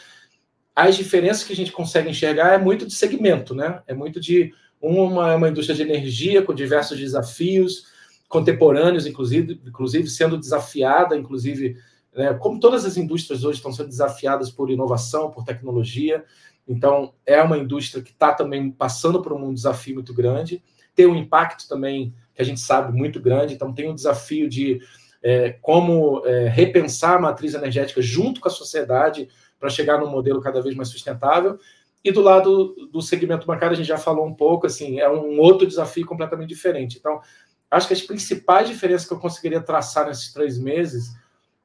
[0.76, 3.82] as diferenças que a gente consegue enxergar é muito de segmento, né?
[3.88, 7.86] É muito de uma, uma indústria de energia com diversos desafios
[8.28, 11.78] contemporâneos, inclusive, inclusive sendo desafiada, inclusive,
[12.14, 16.24] né, como todas as indústrias hoje estão sendo desafiadas por inovação, por tecnologia.
[16.68, 20.62] Então, é uma indústria que está também passando por um desafio muito grande
[20.96, 24.80] tem um impacto também que a gente sabe muito grande, então tem um desafio de
[25.24, 30.42] é, como é, repensar a matriz energética junto com a sociedade para chegar num modelo
[30.42, 31.60] cada vez mais sustentável.
[32.04, 35.40] E do lado do segmento bancário, a gente já falou um pouco, assim, é um
[35.40, 36.98] outro desafio completamente diferente.
[36.98, 37.22] Então,
[37.70, 41.16] acho que as principais diferenças que eu conseguiria traçar nesses três meses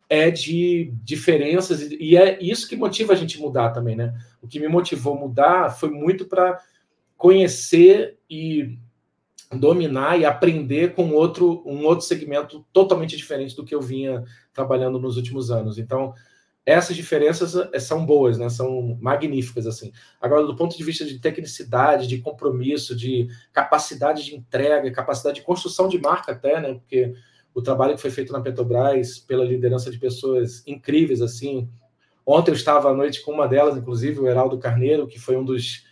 [0.08, 4.14] é de diferenças, e é isso que motiva a gente mudar também, né?
[4.40, 6.60] O que me motivou mudar foi muito para
[7.16, 8.78] conhecer e
[9.52, 14.98] dominar e aprender com outro um outro segmento totalmente diferente do que eu vinha trabalhando
[14.98, 15.78] nos últimos anos.
[15.78, 16.12] Então,
[16.64, 18.48] essas diferenças eh, são boas, né?
[18.48, 19.92] São magníficas assim.
[20.20, 25.46] Agora, do ponto de vista de tecnicidade, de compromisso, de capacidade de entrega, capacidade de
[25.46, 26.74] construção de marca até, né?
[26.74, 27.14] Porque
[27.54, 31.70] o trabalho que foi feito na Petrobras pela liderança de pessoas incríveis assim.
[32.26, 35.44] Ontem eu estava à noite com uma delas, inclusive o Heraldo Carneiro, que foi um
[35.44, 35.84] dos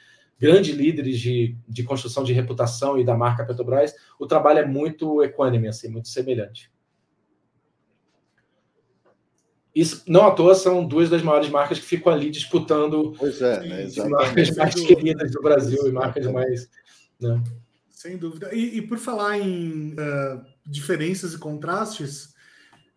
[0.45, 5.23] grandes líderes de, de construção de reputação e da marca Petrobras, o trabalho é muito
[5.23, 6.71] equânime, assim, muito semelhante.
[9.75, 13.61] Isso, não à toa, são duas das maiores marcas que ficam ali disputando pois é,
[13.61, 16.69] né, marcas mais queridas do Brasil e marcas mais.
[17.19, 17.43] Né?
[17.89, 18.55] Sem dúvida.
[18.55, 22.35] E, e por falar em uh, diferenças e contrastes,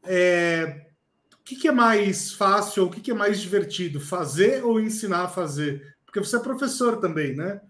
[0.04, 0.86] é,
[1.34, 4.02] o que, que, é mais fácil ou o que, que é mais divertido?
[4.02, 5.97] Fazer ou ensinar a fazer?
[6.18, 7.62] Porque você é professor também, né?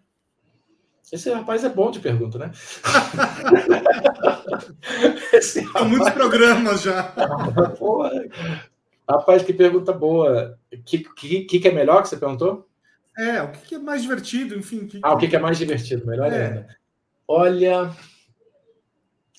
[1.12, 2.52] Esse rapaz é bom de pergunta, né?
[5.34, 5.86] Esse rapaz...
[5.86, 7.14] Há muitos programas já.
[9.10, 10.58] Rapaz, que pergunta boa.
[10.74, 11.00] O que,
[11.44, 12.68] que, que é melhor que você perguntou?
[13.18, 14.86] É, o que é mais divertido, enfim.
[14.86, 16.46] Que, ah, o que é mais divertido, melhor é.
[16.46, 16.78] ainda.
[17.28, 17.92] Olha,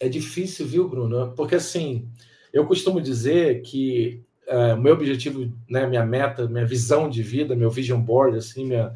[0.00, 1.32] é difícil, viu, Bruno?
[1.34, 2.10] Porque assim,
[2.52, 7.70] eu costumo dizer que uh, meu objetivo, né, minha meta, minha visão de vida, meu
[7.70, 8.92] vision board, assim, minha,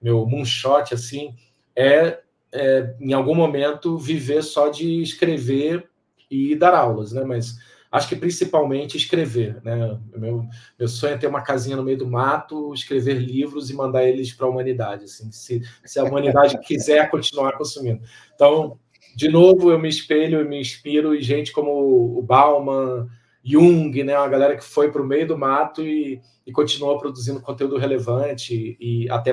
[0.00, 1.34] meu moonshot, assim,
[1.74, 2.20] é,
[2.52, 5.88] é, em algum momento viver só de escrever
[6.30, 7.24] e dar aulas, né?
[7.24, 7.56] Mas
[7.90, 9.98] acho que principalmente escrever, né?
[10.14, 10.44] Meu,
[10.78, 14.32] meu sonho é ter uma casinha no meio do mato, escrever livros e mandar eles
[14.32, 18.00] para a humanidade, assim, se, se a humanidade quiser continuar consumindo.
[18.34, 18.78] Então,
[19.14, 23.08] de novo, eu me espelho e me inspiro em gente como o Bauman,
[23.46, 24.18] Jung, né?
[24.18, 28.76] Uma galera que foi para o meio do mato e, e continuou produzindo conteúdo relevante
[28.80, 29.32] e até,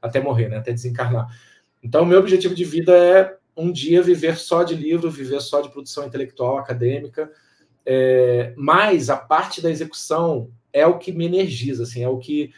[0.00, 0.56] até morrer, né?
[0.56, 1.28] Até desencarnar.
[1.80, 5.68] Então, meu objetivo de vida é um dia viver só de livro, viver só de
[5.68, 7.30] produção intelectual, acadêmica,
[7.86, 12.52] é, mas a parte da execução é o que me energiza, assim, é o que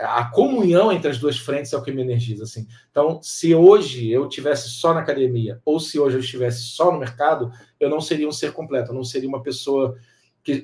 [0.00, 2.66] a comunhão entre as duas frentes é o que me energiza, assim.
[2.90, 6.98] Então, se hoje eu tivesse só na academia ou se hoje eu estivesse só no
[6.98, 9.98] mercado, eu não seria um ser completo, eu não seria uma pessoa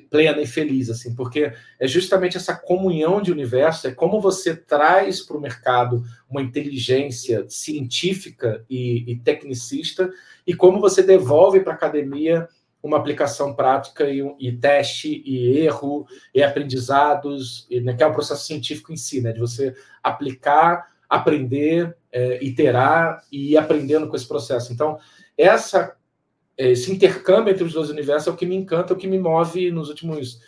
[0.09, 5.21] plena e feliz, assim, porque é justamente essa comunhão de universo, é como você traz
[5.21, 10.11] para o mercado uma inteligência científica e, e tecnicista,
[10.45, 12.47] e como você devolve para a academia
[12.83, 18.13] uma aplicação prática e, e, teste e erro e aprendizados, e, né, que é o
[18.13, 24.15] processo científico em si, né, de você aplicar, aprender, é, iterar e ir aprendendo com
[24.15, 24.73] esse processo.
[24.73, 24.97] Então,
[25.37, 25.95] essa
[26.57, 29.19] esse intercâmbio entre os dois universos é o que me encanta, é o que me
[29.19, 30.39] move nos últimos.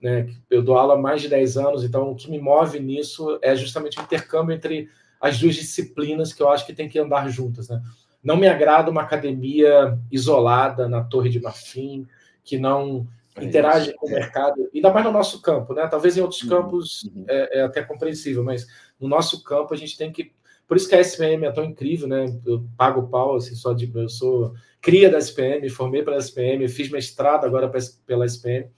[0.00, 3.38] Né, eu dou aula há mais de 10 anos, então o que me move nisso
[3.40, 4.90] é justamente o intercâmbio entre
[5.20, 7.68] as duas disciplinas que eu acho que tem que andar juntas.
[7.68, 7.82] Né?
[8.22, 12.06] Não me agrada uma academia isolada na Torre de Marfim,
[12.44, 15.86] que não é interage com o mercado, ainda mais no nosso campo, né?
[15.86, 17.24] Talvez em outros uhum, campos uhum.
[17.28, 18.66] É, é, até compreensível, mas
[18.98, 20.32] no nosso campo a gente tem que.
[20.66, 22.24] Por isso que a SPM é tão incrível, né?
[22.44, 23.90] Eu pago pau, assim, só de.
[23.94, 24.54] Eu sou
[24.86, 27.68] cria da SPM, formei pela SPM, fiz mestrado agora
[28.06, 28.70] pela SPM.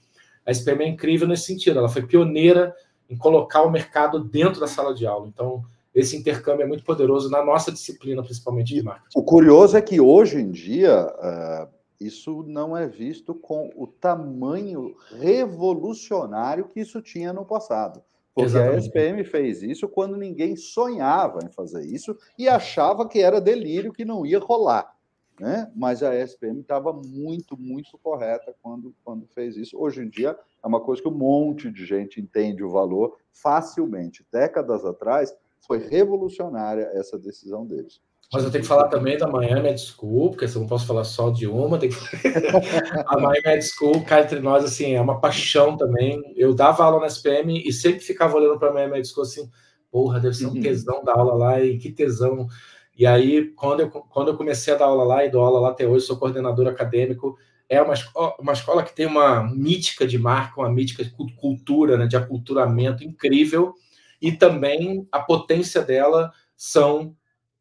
[0.46, 2.74] A SPM é incrível nesse sentido, ela foi pioneira
[3.10, 5.28] em colocar o mercado dentro da sala de aula.
[5.28, 5.62] Então,
[5.94, 9.18] esse intercâmbio é muito poderoso na nossa disciplina, principalmente de marketing.
[9.18, 11.68] O curioso é que hoje em dia uh,
[12.00, 18.00] isso não é visto com o tamanho revolucionário que isso tinha no passado.
[18.34, 18.76] Porque Exatamente.
[18.76, 23.92] a SPM fez isso quando ninguém sonhava em fazer isso e achava que era delírio,
[23.92, 24.96] que não ia rolar
[25.38, 25.70] né?
[25.74, 29.78] mas a SPM estava muito, muito correta quando, quando fez isso.
[29.78, 34.26] Hoje em dia, é uma coisa que um monte de gente entende o valor facilmente.
[34.32, 35.34] Décadas atrás,
[35.66, 38.00] foi revolucionária essa decisão deles.
[38.30, 41.30] Mas eu tenho que falar também da Miami School, porque eu não posso falar só
[41.30, 41.78] de uma.
[41.78, 41.96] Tem que...
[43.06, 46.34] a Miami School, cá entre nós, assim, é uma paixão também.
[46.36, 49.50] Eu dava aula na SPM e sempre ficava olhando para a Miami School assim,
[49.90, 50.60] porra, deve ser um uhum.
[50.60, 52.46] tesão da aula lá, e que tesão
[52.98, 55.70] e aí, quando eu, quando eu comecei a dar aula lá, e dou aula lá
[55.70, 60.18] até hoje, sou coordenador acadêmico, é uma escola, uma escola que tem uma mítica de
[60.18, 63.74] marca, uma mítica de cultura, né, de aculturamento incrível,
[64.20, 67.14] e também a potência dela são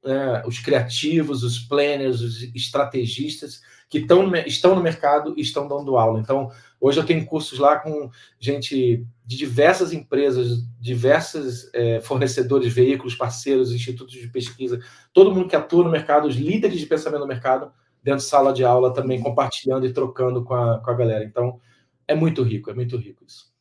[0.03, 5.97] é, os criativos, os planners, os estrategistas que tão, estão no mercado e estão dando
[5.97, 6.19] aula.
[6.19, 8.09] Então, hoje eu tenho cursos lá com
[8.39, 14.79] gente de diversas empresas, diversos é, fornecedores, veículos, parceiros, institutos de pesquisa,
[15.11, 17.71] todo mundo que atua no mercado, os líderes de pensamento no mercado,
[18.03, 21.25] dentro de sala de aula também compartilhando e trocando com a, com a galera.
[21.25, 21.59] Então,
[22.07, 23.51] é muito rico, é muito rico isso.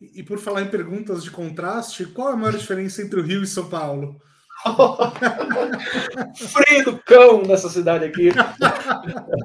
[0.00, 3.42] E, por falar em perguntas de contraste, qual é a maior diferença entre o Rio
[3.42, 4.20] e São Paulo?
[6.34, 8.30] Frio do cão nessa cidade aqui.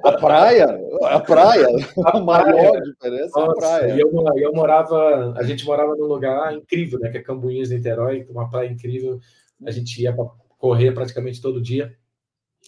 [0.03, 0.65] A praia,
[1.03, 1.67] a praia,
[2.05, 3.95] a, maior diferença é a praia.
[3.95, 7.09] E eu, eu morava, a gente morava num lugar incrível, né?
[7.09, 9.19] Que é Cambuinhos, Niterói, uma praia incrível.
[9.65, 10.25] A gente ia para
[10.57, 11.95] correr praticamente todo dia.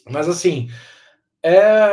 [0.07, 0.69] Mas assim,
[1.41, 1.89] é,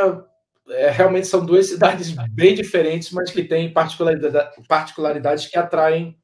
[0.68, 6.18] é, realmente são duas cidades bem diferentes, mas que têm particularidade, particularidades que atraem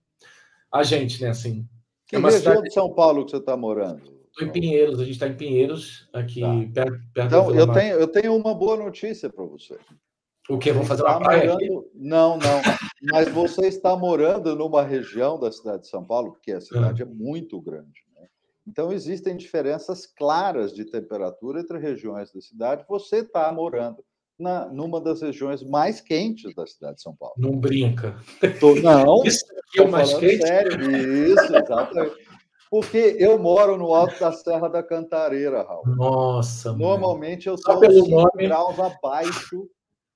[0.70, 1.30] a gente, né?
[1.30, 1.66] Assim,
[2.06, 2.62] que é região cidade...
[2.62, 4.17] de São Paulo que você está morando?
[4.38, 6.84] Estou em Pinheiros, a gente está em Pinheiros, aqui tá.
[6.84, 9.76] perto, perto Então, eu tenho, eu tenho uma boa notícia para você.
[10.48, 10.70] O que?
[10.70, 11.90] Vão fazer uma praia morando...
[11.92, 12.62] Não, não.
[13.12, 17.04] Mas você está morando numa região da cidade de São Paulo, porque a cidade é,
[17.04, 18.00] é muito grande.
[18.14, 18.28] Né?
[18.66, 22.84] Então, existem diferenças claras de temperatura entre regiões da cidade.
[22.88, 24.04] Você está morando
[24.38, 27.34] na, numa das regiões mais quentes da cidade de São Paulo.
[27.36, 28.16] Não brinca.
[28.60, 29.22] Tô, não.
[29.26, 30.46] Isso aqui é o mais quente?
[30.46, 30.80] Sério,
[31.26, 32.27] isso, exatamente.
[32.70, 35.86] Porque eu moro no alto da Serra da Cantareira, Raul.
[35.86, 38.46] Nossa, Normalmente eu sou 5 nome...
[38.46, 39.68] graus abaixo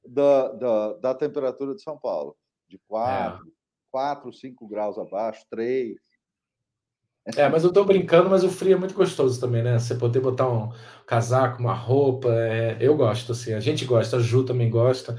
[0.07, 2.37] da, da, da, temperatura de São Paulo.
[2.69, 3.51] De 4, é.
[3.91, 5.97] 4, 5 graus abaixo, 3.
[7.37, 9.79] É, mas eu estou brincando, mas o frio é muito gostoso também, né?
[9.79, 10.73] Você poder botar um
[11.07, 12.77] casaco, uma roupa, é...
[12.81, 15.17] eu gosto, assim, a gente gosta, a Ju também gosta.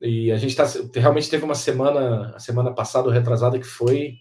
[0.00, 0.64] E a gente tá,
[0.94, 4.14] realmente teve uma semana, a semana passada, retrasada, que foi,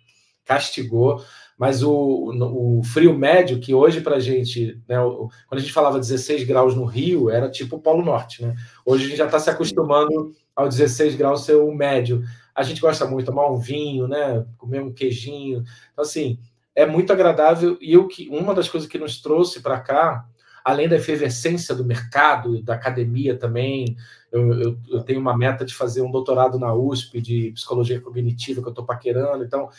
[0.45, 1.23] castigou,
[1.59, 5.99] mas o, o, frio médio, que hoje para a gente, né, quando a gente falava
[5.99, 8.55] 16 graus no Rio, era tipo o Polo Norte, né?
[8.85, 12.23] Hoje a gente já está se acostumando ao 16 graus ser o médio.
[12.55, 14.45] A gente gosta muito de tomar um vinho, né?
[14.57, 15.65] Comer um queijinho.
[15.91, 16.39] Então, assim,
[16.73, 17.77] é muito agradável.
[17.81, 20.25] E o que, uma das coisas que nos trouxe para cá,
[20.63, 23.97] além da efervescência do mercado, da academia também,
[24.31, 28.61] eu, eu, eu, tenho uma meta de fazer um doutorado na USP de psicologia cognitiva
[28.61, 29.43] que eu estou paquerando.
[29.43, 29.69] Então,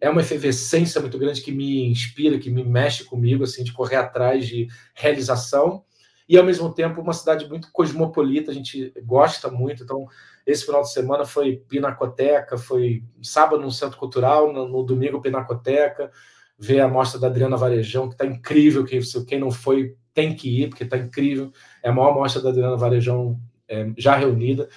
[0.00, 3.96] é uma efervescência muito grande que me inspira, que me mexe comigo, assim, de correr
[3.96, 5.84] atrás de realização.
[6.28, 9.84] E, ao mesmo tempo, uma cidade muito cosmopolita, a gente gosta muito.
[9.84, 10.06] Então,
[10.46, 16.10] esse final de semana foi Pinacoteca, foi sábado no Centro Cultural, no, no domingo Pinacoteca,
[16.58, 20.62] ver a mostra da Adriana Varejão, que está incrível, que quem não foi tem que
[20.62, 21.52] ir, porque está incrível.
[21.82, 23.38] É a maior mostra da Adriana Varejão
[23.68, 24.68] é, já reunida.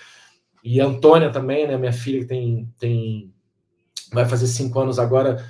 [0.64, 3.34] E a Antônia também, né, minha filha, que tem, tem
[4.12, 5.44] vai fazer cinco anos agora,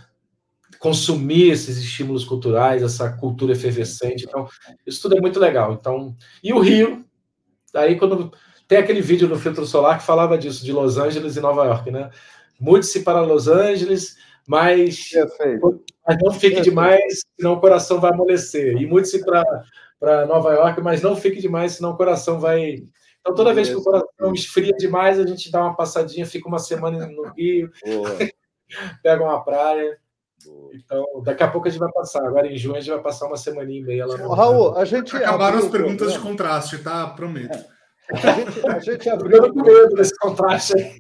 [0.80, 4.26] consumir esses estímulos culturais, essa cultura efervescente.
[4.26, 4.48] Então,
[4.86, 5.74] isso tudo é muito legal.
[5.74, 7.06] Então, e o Rio,
[7.76, 8.32] aí quando
[8.68, 11.92] tem aquele vídeo no filtro solar que falava disso, de Los Angeles e Nova York,
[11.92, 12.10] né?
[12.60, 14.16] Mude-se para Los Angeles,
[14.48, 15.10] mas,
[16.08, 18.78] mas não fique demais, senão o coração vai amolecer.
[18.78, 22.84] E mude-se para Nova York, mas não fique demais, senão o coração vai.
[23.20, 26.60] Então, toda vez que o coração esfria demais, a gente dá uma passadinha, fica uma
[26.60, 27.70] semana no Rio.
[29.04, 29.98] pega uma praia.
[30.74, 32.26] Então, daqui a pouco a gente vai passar.
[32.26, 34.86] Agora em junho a gente vai passar uma semana e meia lá no Raul, a
[34.86, 37.08] gente acabaram as perguntas de contraste, tá?
[37.08, 37.58] Prometo.
[37.58, 37.80] É.
[38.12, 41.00] A gente, a gente abriu medo desse contraste aí.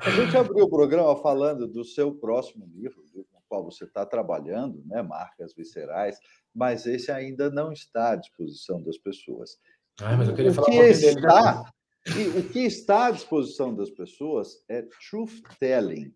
[0.00, 4.04] A gente abriu o programa falando do seu próximo livro, com o qual você está
[4.04, 5.00] trabalhando, né?
[5.00, 6.18] Marcas Viscerais,
[6.52, 9.56] mas esse ainda não está à disposição das pessoas.
[10.00, 11.72] Ah, mas eu queria o falar que um está,
[12.06, 16.12] e o que está à disposição das pessoas é truth telling.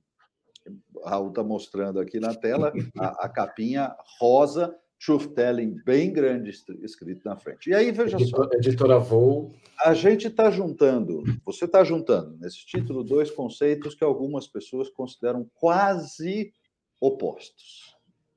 [1.02, 6.50] Raul está mostrando aqui na tela a, a, capinha rosa, truth telling, bem grande
[6.82, 7.70] escrito na frente.
[7.70, 8.44] E aí, veja só.
[8.52, 9.54] Editora Voo.
[9.82, 15.48] A gente está juntando, você está juntando nesse título dois conceitos que algumas pessoas consideram
[15.54, 16.52] quase
[17.00, 17.96] opostos: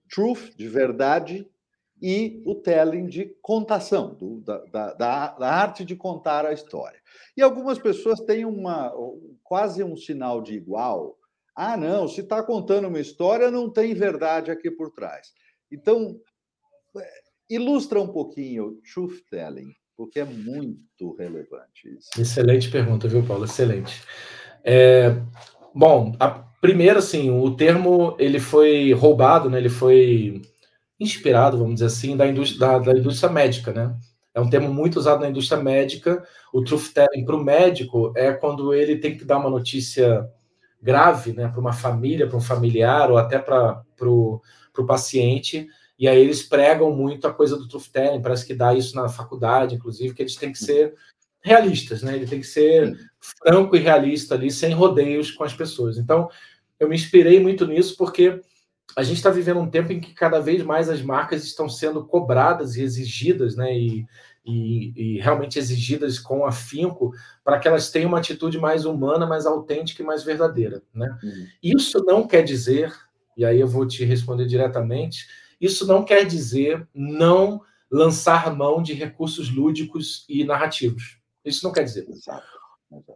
[0.09, 1.50] truth, de verdade,
[2.01, 4.57] e o telling de contação, do, da,
[4.93, 6.99] da, da, arte de contar a história.
[7.37, 8.91] E algumas pessoas têm uma
[9.43, 11.17] quase um sinal de igual.
[11.55, 15.31] Ah, não, se está contando uma história, não tem verdade aqui por trás.
[15.71, 16.19] Então,
[16.97, 17.09] é,
[17.49, 22.09] ilustra um pouquinho o truth telling, porque é muito relevante isso.
[22.17, 23.45] Excelente pergunta, viu, Paulo?
[23.45, 24.01] Excelente.
[24.63, 25.09] É,
[25.75, 29.57] bom, a primeira, assim, o termo ele foi roubado, né?
[29.57, 30.41] Ele foi
[31.01, 33.95] inspirado, vamos dizer assim, da indústria, da, da indústria médica, né?
[34.35, 36.23] É um termo muito usado na indústria médica.
[36.53, 40.29] O truth telling para o médico é quando ele tem que dar uma notícia
[40.81, 44.41] grave, né, para uma família, para um familiar ou até para o
[44.87, 45.67] paciente.
[45.99, 48.21] E aí eles pregam muito a coisa do truth telling.
[48.21, 50.95] Parece que dá isso na faculdade, inclusive, que eles têm que ser
[51.41, 52.15] realistas, né?
[52.15, 52.95] Ele tem que ser
[53.43, 55.97] franco e realista ali, sem rodeios com as pessoas.
[55.97, 56.29] Então,
[56.79, 58.39] eu me inspirei muito nisso porque
[58.95, 62.05] a gente está vivendo um tempo em que cada vez mais as marcas estão sendo
[62.05, 63.75] cobradas e exigidas, né?
[63.75, 64.05] E,
[64.45, 67.11] e, e realmente exigidas com afinco
[67.43, 71.17] para que elas tenham uma atitude mais humana, mais autêntica e mais verdadeira, né?
[71.23, 71.47] Uhum.
[71.61, 72.93] Isso não quer dizer,
[73.37, 75.27] e aí eu vou te responder diretamente,
[75.59, 77.61] isso não quer dizer não
[77.91, 81.19] lançar mão de recursos lúdicos e narrativos.
[81.43, 82.07] Isso não quer dizer.
[82.09, 82.60] Exato.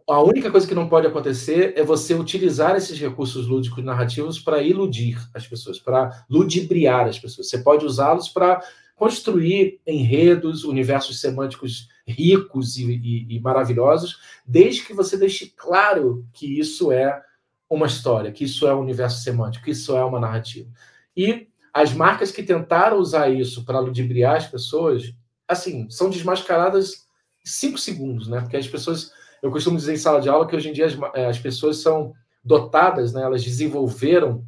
[0.08, 4.62] A única coisa que não pode acontecer é você utilizar esses recursos lúdicos narrativos para
[4.62, 7.48] iludir as pessoas, para ludibriar as pessoas.
[7.48, 8.62] Você pode usá-los para
[8.94, 16.58] construir enredos, universos semânticos ricos e, e, e, maravilhosos, desde que você deixe claro que
[16.58, 17.22] isso é
[17.68, 20.70] uma história, que isso é um universo semântico, que isso é uma narrativa.
[21.14, 25.12] E as marcas que tentaram usar isso para ludibriar as pessoas,
[25.46, 27.06] assim, são desmascaradas
[27.44, 28.40] em cinco segundos, né?
[28.40, 29.12] Porque as pessoas
[29.46, 31.78] eu costumo dizer em sala de aula que hoje em dia as, eh, as pessoas
[31.78, 34.44] são dotadas, né, elas desenvolveram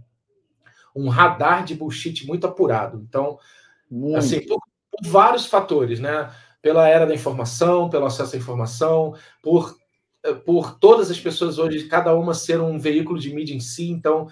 [0.94, 3.04] um radar de bullshit muito apurado.
[3.08, 3.38] Então,
[3.90, 4.16] muito.
[4.16, 6.30] assim, por, por, vários fatores, né?
[6.60, 9.76] Pela era da informação, pelo acesso à informação, por,
[10.24, 13.90] eh, por todas as pessoas hoje, cada uma ser um veículo de mídia em si.
[13.90, 14.28] Então,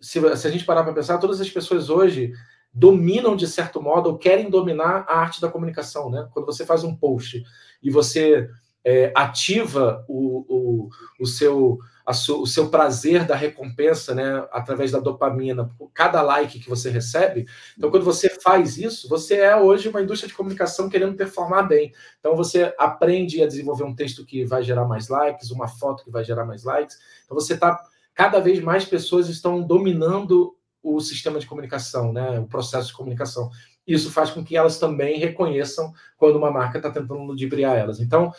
[0.00, 2.32] se, se a gente parar para pensar, todas as pessoas hoje
[2.72, 6.28] dominam de certo modo ou querem dominar a arte da comunicação, né?
[6.32, 7.42] Quando você faz um post
[7.82, 8.48] e você
[8.84, 10.88] é, ativa o, o,
[11.20, 11.78] o seu
[12.10, 17.46] o seu prazer da recompensa, né, através da dopamina, por cada like que você recebe.
[17.76, 21.92] Então, quando você faz isso, você é hoje uma indústria de comunicação querendo performar bem.
[22.18, 26.10] Então, você aprende a desenvolver um texto que vai gerar mais likes, uma foto que
[26.10, 26.98] vai gerar mais likes.
[27.24, 27.80] Então, você está
[28.14, 33.50] cada vez mais pessoas estão dominando o sistema de comunicação, né, o processo de comunicação.
[33.86, 38.00] Isso faz com que elas também reconheçam quando uma marca está tentando ludibriar elas.
[38.00, 38.32] Então,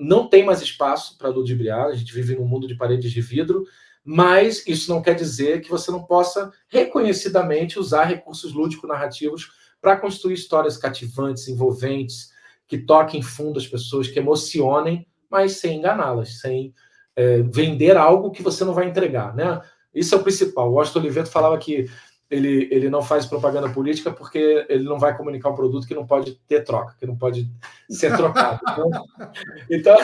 [0.00, 3.64] não tem mais espaço para ludibriar, a gente vive num mundo de paredes de vidro,
[4.02, 10.34] mas isso não quer dizer que você não possa reconhecidamente usar recursos lúdico-narrativos para construir
[10.34, 12.30] histórias cativantes, envolventes,
[12.66, 16.74] que toquem fundo as pessoas, que emocionem, mas sem enganá-las, sem
[17.14, 19.60] é, vender algo que você não vai entregar, né?
[19.94, 20.70] Isso é o principal.
[20.70, 21.90] O Washington Oliveto falava que
[22.30, 26.06] ele, ele não faz propaganda política porque ele não vai comunicar um produto que não
[26.06, 27.50] pode ter troca, que não pode
[27.90, 28.60] ser trocado.
[28.64, 28.90] Então,
[29.68, 29.96] então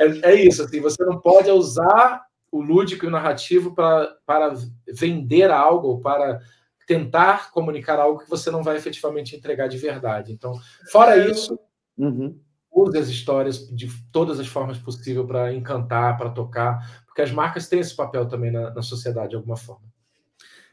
[0.00, 0.64] é, é, isso.
[0.64, 4.54] Assim, você não pode usar o lúdico e o narrativo para, para
[4.92, 6.40] vender algo, para
[6.88, 10.32] tentar comunicar algo que você não vai efetivamente entregar de verdade.
[10.32, 10.58] Então,
[10.90, 11.56] fora é, isso,
[11.96, 12.36] uhum.
[12.72, 17.68] use as histórias de todas as formas possíveis para encantar, para tocar, porque as marcas
[17.68, 19.87] têm esse papel também na, na sociedade de alguma forma.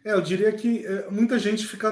[0.05, 1.91] É, eu diria que é, muita gente fica.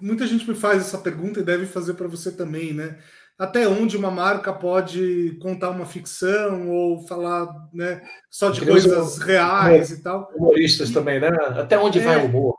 [0.00, 2.96] Muita gente me faz essa pergunta e deve fazer para você também, né?
[3.38, 9.90] Até onde uma marca pode contar uma ficção ou falar né, só de coisas reais
[9.90, 10.30] e tal.
[10.34, 11.28] Humoristas e, também, né?
[11.56, 12.56] Até onde é, vai o humor?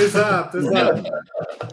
[0.00, 1.02] Exato, exato.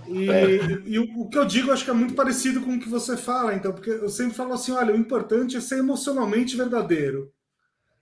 [0.08, 2.90] E, e, o, o que eu digo acho que é muito parecido com o que
[2.90, 7.32] você fala, então, porque eu sempre falo assim: olha, o importante é ser emocionalmente verdadeiro.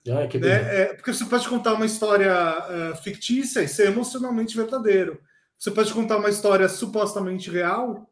[0.07, 0.81] Ah, né?
[0.81, 5.19] é, porque você pode contar uma história uh, fictícia e ser emocionalmente verdadeiro.
[5.57, 8.09] Você pode contar uma história supostamente real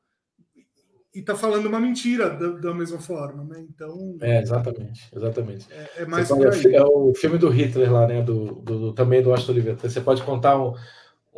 [1.15, 3.65] e tá falando uma mentira da, da mesma forma, né?
[3.67, 4.17] Então.
[4.21, 5.65] É, exatamente, exatamente.
[5.71, 8.21] É, é mais pode, é o filme do Hitler lá, né?
[8.21, 9.79] Do, do, do também do Astor Oliveira.
[9.79, 10.73] Você pode contar um.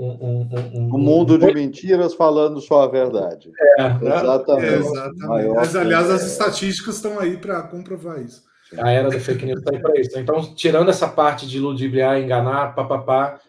[0.01, 3.51] Um, um, um, um mundo de mentiras falando só a verdade.
[3.77, 4.65] É, exatamente.
[4.65, 5.53] É, exatamente.
[5.53, 8.48] Mas, aliás, as estatísticas estão aí para comprovar isso.
[8.77, 10.19] A era da fake news está aí para isso.
[10.19, 13.39] Então, tirando essa parte de ludibriar, enganar, papapá,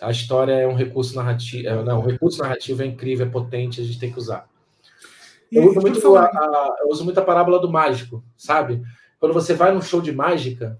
[0.00, 1.68] a história é um recurso narrativo.
[1.68, 4.48] É, não, o recurso narrativo é incrível, é potente, a gente tem que usar.
[5.50, 8.82] Eu uso, muito a, a, eu uso muito a parábola do mágico, sabe?
[9.18, 10.78] Quando você vai num show de mágica,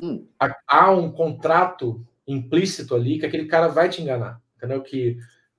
[0.00, 0.24] hum.
[0.66, 4.40] há um contrato implícito ali que aquele cara vai te enganar.
[4.56, 4.80] Entendeu?
[4.82, 5.18] Que,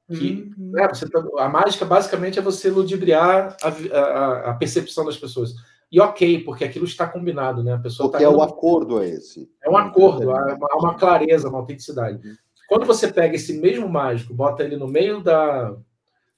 [0.10, 0.72] que hum.
[0.78, 5.54] é, você, tá, a mágica basicamente é você ludibriar a, a, a percepção das pessoas.
[5.92, 7.74] E ok, porque aquilo está combinado, né?
[7.74, 9.50] A pessoa porque tá é o acordo é esse.
[9.64, 12.28] É um acordo, há uma, uma, clareza, uma autenticidade.
[12.28, 12.36] Uhum.
[12.68, 15.76] Quando você pega esse mesmo mágico, bota ele no meio da.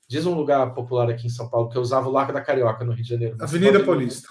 [0.07, 2.83] Diz um lugar popular aqui em São Paulo, que eu usava o Largo da Carioca,
[2.83, 3.37] no Rio de Janeiro.
[3.39, 4.29] Avenida Paulista.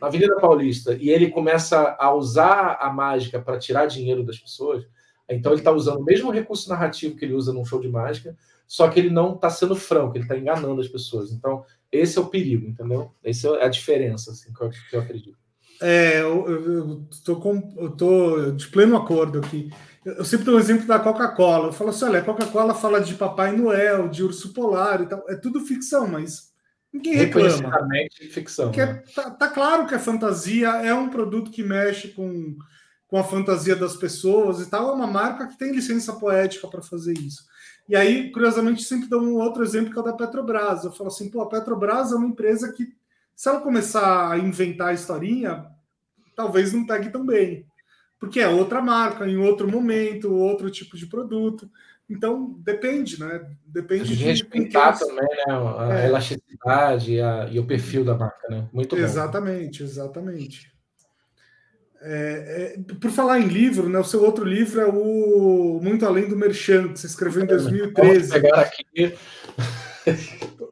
[0.00, 0.94] Na Avenida Paulista.
[0.94, 4.84] E ele começa a usar a mágica para tirar dinheiro das pessoas.
[5.28, 8.36] Então ele está usando o mesmo recurso narrativo que ele usa num show de mágica,
[8.66, 11.32] só que ele não está sendo franco, ele está enganando as pessoas.
[11.32, 11.64] Então,
[11.96, 13.12] esse é o perigo, entendeu?
[13.22, 15.44] Essa é a diferença assim, que, eu, que eu acredito.
[15.80, 19.70] É, eu, eu, tô com, eu tô de pleno acordo aqui.
[20.04, 21.68] Eu sempre dou o um exemplo da Coca-Cola.
[21.68, 25.24] Eu falo assim: olha, a Coca-Cola fala de Papai Noel, de urso polar e tal.
[25.28, 26.52] É tudo ficção, mas
[26.92, 27.70] ninguém reclama.
[28.30, 28.70] ficção.
[28.72, 29.02] É, né?
[29.14, 32.56] tá, tá, claro que a fantasia é um produto que mexe com,
[33.08, 34.90] com a fantasia das pessoas e tal.
[34.90, 37.44] É uma marca que tem licença poética para fazer isso.
[37.88, 40.84] E aí, curiosamente, sempre dou um outro exemplo que é o da Petrobras.
[40.84, 42.88] Eu falo assim, pô, a Petrobras é uma empresa que,
[43.36, 45.66] se ela começar a inventar a historinha,
[46.34, 47.66] talvez não pegue tão bem.
[48.18, 51.70] Porque é outra marca, em outro momento, outro tipo de produto.
[52.08, 53.46] Então, depende, né?
[53.66, 55.44] Depende de respeitar também né?
[55.48, 56.06] a é.
[56.06, 58.68] elasticidade a, e o perfil da marca, né?
[58.72, 59.82] Muito exatamente, bom.
[59.82, 60.73] Exatamente, exatamente.
[62.06, 66.28] É, é, por falar em livro, né, o seu outro livro é o Muito Além
[66.28, 68.28] do Merchan, que você escreveu em 2013.
[68.28, 69.14] Vamos pegar aqui.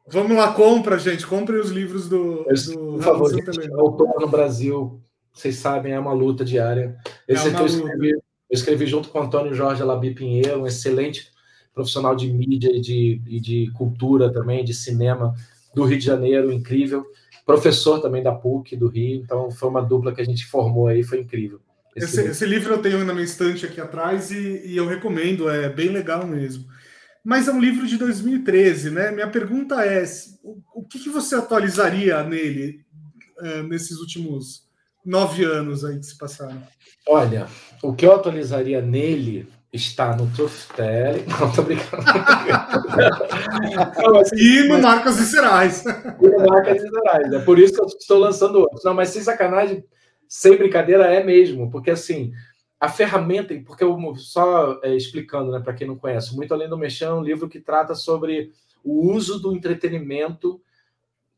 [0.09, 1.27] Vamos lá, compra, gente.
[1.27, 2.45] Compre os livros do.
[2.45, 5.01] do por favor, gente, autor no Brasil,
[5.33, 6.97] vocês sabem, é uma luta diária.
[7.27, 8.21] Esse é aqui eu escrevi, eu
[8.51, 11.33] escrevi junto com o Antônio Jorge Labi Pinheiro, um excelente
[11.73, 15.35] profissional de mídia e de, e de cultura também, de cinema
[15.75, 17.05] do Rio de Janeiro, incrível
[17.45, 21.03] professor também da PUC do Rio, então foi uma dupla que a gente formou aí,
[21.03, 21.61] foi incrível.
[21.95, 22.33] Esse, esse, livro.
[22.33, 25.89] esse livro eu tenho na minha estante aqui atrás e, e, eu recomendo, é bem
[25.89, 26.67] legal mesmo.
[27.25, 29.11] Mas é um livro de 2013, né?
[29.11, 30.03] Minha pergunta é:
[30.43, 32.81] o, o que, que, você atualizaria nele
[33.41, 34.67] é, nesses últimos
[35.05, 36.63] nove anos aí que se passaram?
[37.07, 37.47] Olha,
[37.83, 41.25] o que eu atualizaria nele está no Truth Telling.
[41.27, 42.05] Não, tô brincando.
[43.97, 45.85] não, e no Marcas Viscerais.
[45.85, 47.33] E no Marcas Viscerais.
[47.33, 48.85] É por isso que eu estou lançando outros.
[48.85, 49.85] Não, mas sem sacanagem,
[50.29, 51.71] sem brincadeira, é mesmo.
[51.71, 52.33] Porque assim,
[52.79, 56.77] a ferramenta, porque eu só é, explicando, né, para quem não conhece, muito além do
[56.77, 58.53] Mexão, é um livro que trata sobre
[58.85, 60.61] o uso do entretenimento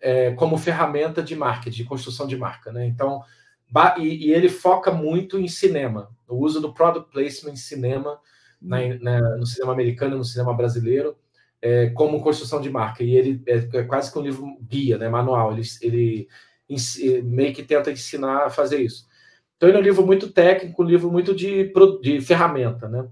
[0.01, 2.87] é, como ferramenta de marketing, de construção de marca, né?
[2.87, 3.22] Então,
[3.99, 8.19] e, e, ele foca muito em cinema, o uso do product placement em cinema,
[8.61, 11.17] na, na, no cinema americano, no cinema brasileiro,
[11.61, 13.03] é, como construção de marca.
[13.03, 15.53] E ele é, é, quase que um livro guia, né, manual.
[15.53, 16.29] Ele, ele
[17.23, 19.07] meio que tenta ensinar a fazer isso.
[19.57, 23.07] Então, ele é um livro muito técnico, um livro muito de, de ferramenta, né?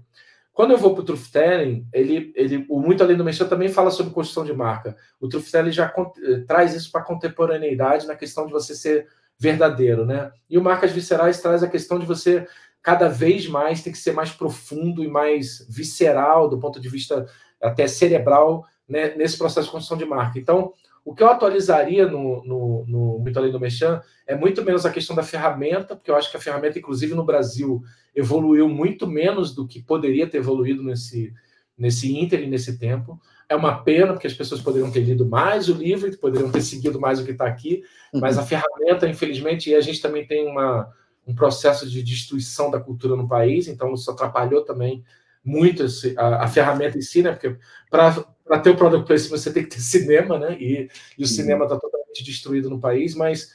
[0.53, 3.69] Quando eu vou para o Truth Telling, ele, ele, o Muito Além do Mexer também
[3.69, 4.95] fala sobre construção de marca.
[5.19, 9.07] O Truth Telling já eh, traz isso para a contemporaneidade na questão de você ser
[9.43, 10.31] verdadeiro, né?
[10.49, 12.47] E o Marcas Viscerais traz a questão de você
[12.81, 17.25] cada vez mais ter que ser mais profundo e mais visceral do ponto de vista
[17.61, 20.39] até cerebral né, nesse processo de construção de marca.
[20.39, 20.71] Então,
[21.03, 24.91] o que eu atualizaria no, no, no Muito Além do Mechan é muito menos a
[24.91, 27.81] questão da ferramenta, porque eu acho que a ferramenta, inclusive no Brasil,
[28.15, 31.33] evoluiu muito menos do que poderia ter evoluído nesse,
[31.77, 33.19] nesse Inter e nesse tempo.
[33.49, 36.99] É uma pena, porque as pessoas poderiam ter lido mais o livro, poderiam ter seguido
[36.99, 37.83] mais o que está aqui,
[38.13, 40.91] mas a ferramenta, infelizmente, e a gente também tem uma,
[41.27, 45.03] um processo de destruição da cultura no país, então isso atrapalhou também
[45.43, 47.31] muito esse, a, a, ferramenta em si, né?
[47.31, 47.57] Porque
[47.89, 50.57] para ter o product placement você tem que ter cinema, né?
[50.59, 53.51] E, e o cinema está totalmente destruído no país, mas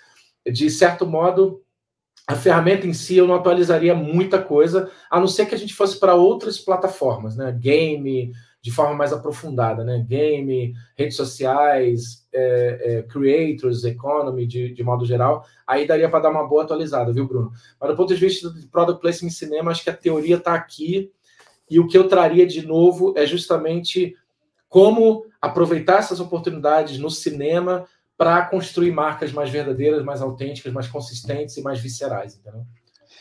[0.46, 1.62] de certo modo
[2.26, 5.72] a ferramenta em si eu não atualizaria muita coisa, a não ser que a gente
[5.72, 7.50] fosse para outras plataformas, né?
[7.58, 10.04] Game, de forma mais aprofundada, né?
[10.06, 16.30] Game, redes sociais, é, é, creators, economy, de, de modo geral, aí daria para dar
[16.30, 17.52] uma boa atualizada, viu, Bruno?
[17.80, 20.54] Mas do ponto de vista de product placement em cinema, acho que a teoria está
[20.54, 21.10] aqui
[21.70, 24.16] e o que eu traria de novo é justamente
[24.68, 27.86] como aproveitar essas oportunidades no cinema
[28.16, 32.66] para construir marcas mais verdadeiras, mais autênticas, mais consistentes e mais viscerais, entendeu?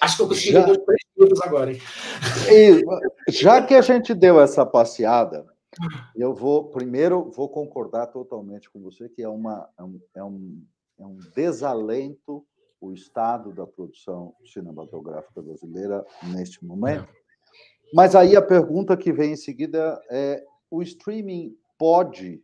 [0.01, 0.65] Acho que eu consegui já...
[0.97, 1.79] dois três minutos agora, hein?
[2.51, 5.45] E, já que a gente deu essa passeada,
[6.15, 10.63] eu vou primeiro vou concordar totalmente com você que é uma é um, é um,
[10.99, 12.45] é desalento
[12.79, 17.03] o estado da produção cinematográfica brasileira neste momento.
[17.03, 17.27] É.
[17.93, 22.43] Mas aí a pergunta que vem em seguida é: o streaming pode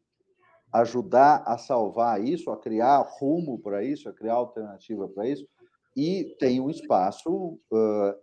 [0.72, 5.48] ajudar a salvar isso, a criar rumo para isso, a criar alternativa para isso?
[5.96, 8.16] E tem um espaço uh,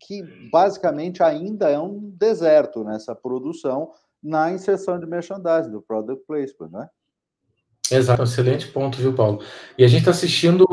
[0.00, 3.92] que basicamente ainda é um deserto nessa produção,
[4.22, 6.88] na inserção de merchandising, do product placement, né?
[7.90, 9.40] Exato, excelente ponto, viu, Paulo?
[9.76, 10.66] E a gente está assistindo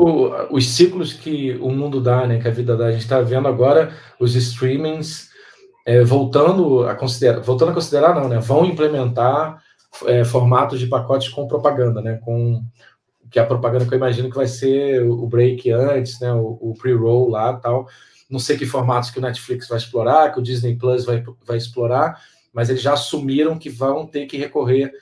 [0.50, 2.38] os ciclos que o mundo dá, né?
[2.38, 2.86] Que a vida dá.
[2.86, 5.30] A gente está vendo agora os streamings
[5.86, 8.38] é, voltando a considerar, voltando a considerar não, né?
[8.38, 9.62] Vão implementar
[10.06, 12.18] é, formatos de pacotes com propaganda, né?
[12.22, 12.62] Com
[13.30, 16.32] que a propaganda que eu imagino que vai ser o break antes, né?
[16.34, 17.86] O, o pre-roll lá, tal.
[18.28, 21.56] Não sei que formatos que o Netflix vai explorar, que o Disney Plus vai, vai
[21.56, 22.20] explorar,
[22.52, 24.92] mas eles já assumiram que vão ter que recorrer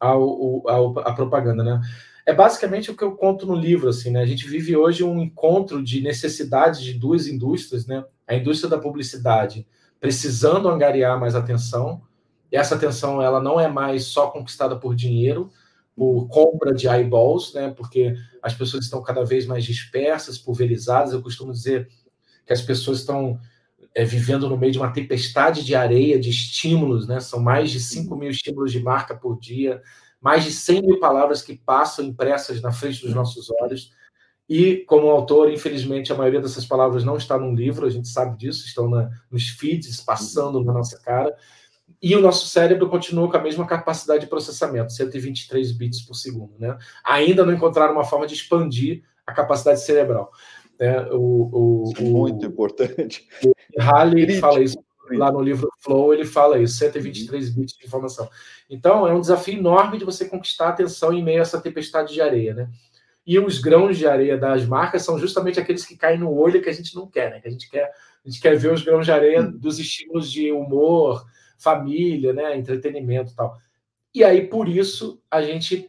[0.00, 1.80] ao, ao, à propaganda, né?
[2.24, 4.20] É basicamente o que eu conto no livro, assim, né?
[4.20, 8.04] A gente vive hoje um encontro de necessidades de duas indústrias, né?
[8.26, 9.66] A indústria da publicidade
[10.02, 12.02] precisando angariar mais atenção.
[12.50, 15.50] E essa atenção ela não é mais só conquistada por dinheiro,
[15.96, 17.70] por compra de eyeballs, né?
[17.70, 21.12] Porque as pessoas estão cada vez mais dispersas, pulverizadas.
[21.12, 21.88] Eu costumo dizer
[22.46, 23.38] que as pessoas estão
[23.94, 27.20] é, vivendo no meio de uma tempestade de areia, de estímulos, né?
[27.20, 29.82] São mais de 5 mil estímulos de marca por dia,
[30.20, 33.92] mais de 100 mil palavras que passam impressas na frente dos nossos olhos.
[34.48, 38.36] E, como autor, infelizmente, a maioria dessas palavras não está num livro, a gente sabe
[38.36, 41.34] disso, estão na, nos feeds, passando na nossa cara.
[42.02, 46.54] E o nosso cérebro continua com a mesma capacidade de processamento, 123 bits por segundo.
[46.58, 46.76] Né?
[47.04, 50.30] Ainda não encontraram uma forma de expandir a capacidade cerebral.
[50.82, 51.00] Né?
[51.12, 53.24] O, o, Muito o, importante.
[53.44, 57.54] O Halley fala isso lá no livro Flow, ele fala isso, 123 uhum.
[57.54, 58.28] bits de informação.
[58.68, 62.12] Então, é um desafio enorme de você conquistar a atenção em meio a essa tempestade
[62.12, 62.68] de areia, né?
[63.24, 66.68] E os grãos de areia das marcas são justamente aqueles que caem no olho que
[66.68, 67.40] a gente não quer, né?
[67.40, 69.56] Que a gente quer, a gente quer ver os grãos de areia hum.
[69.56, 71.24] dos estímulos de humor,
[71.58, 72.56] família, né?
[72.56, 73.56] Entretenimento e tal.
[74.12, 75.88] E aí, por isso, a gente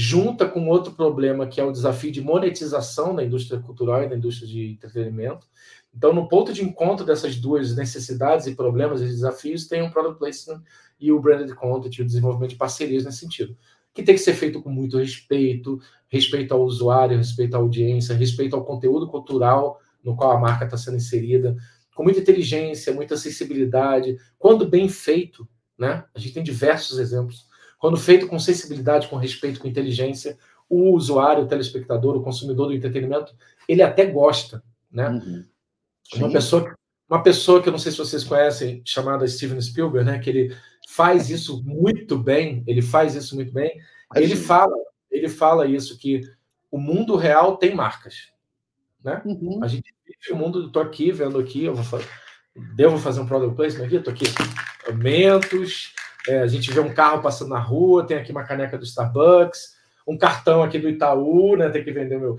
[0.00, 4.16] junta com outro problema que é o desafio de monetização da indústria cultural e da
[4.16, 5.44] indústria de entretenimento.
[5.92, 10.20] Então, no ponto de encontro dessas duas necessidades e problemas e desafios, tem o product
[10.20, 10.62] placement
[11.00, 13.56] e o branded content o desenvolvimento de parcerias nesse sentido
[13.92, 18.54] que tem que ser feito com muito respeito, respeito ao usuário, respeito à audiência, respeito
[18.54, 21.56] ao conteúdo cultural no qual a marca está sendo inserida,
[21.96, 26.04] com muita inteligência, muita sensibilidade, quando bem feito, né?
[26.14, 27.47] A gente tem diversos exemplos.
[27.78, 30.36] Quando feito com sensibilidade, com respeito, com inteligência,
[30.68, 33.34] o usuário, o telespectador, o consumidor do entretenimento,
[33.68, 35.08] ele até gosta, né?
[35.08, 35.44] Uhum.
[36.16, 36.74] Uma pessoa,
[37.08, 40.18] uma pessoa que eu não sei se vocês conhecem, chamada Steven Spielberg, né?
[40.18, 40.56] Que ele
[40.88, 42.62] faz isso muito bem.
[42.66, 43.80] Ele faz isso muito bem.
[44.14, 44.74] Ele fala,
[45.10, 46.22] ele fala isso que
[46.70, 48.32] o mundo real tem marcas,
[49.02, 49.22] né?
[49.24, 49.60] Uhum.
[49.62, 50.66] A gente vive o mundo.
[50.66, 52.08] Estou aqui vendo aqui, eu vou fazer,
[52.74, 53.96] devo fazer um product placement aqui.
[53.96, 54.24] Estou aqui,
[54.86, 55.94] aumentos.
[56.28, 59.78] É, a gente vê um carro passando na rua, tem aqui uma caneca do Starbucks
[60.08, 61.68] um cartão aqui do Itaú, né?
[61.68, 62.36] Tem que vender meu.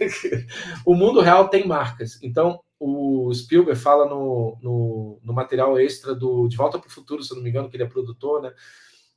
[0.84, 2.18] o mundo real tem marcas.
[2.22, 7.22] Então, o Spielberg fala no, no, no material extra do De Volta para o Futuro,
[7.22, 8.50] se não me engano, que ele é produtor, né?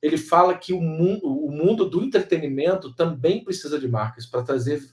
[0.02, 4.84] Ele fala que o mundo, o mundo do entretenimento também precisa de marcas para trazer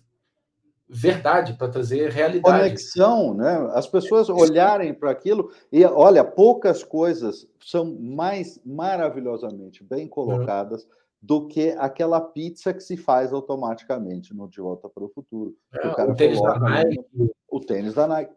[0.88, 2.58] verdade, para trazer realidade.
[2.58, 3.70] Conexão, né?
[3.72, 10.82] As pessoas olharem para aquilo e, olha, poucas coisas são mais maravilhosamente bem colocadas.
[10.84, 15.56] Uhum do que aquela pizza que se faz automaticamente no De Volta para o Futuro.
[15.74, 17.04] É, o, o tênis da Nike.
[17.50, 18.32] O tênis da Nike.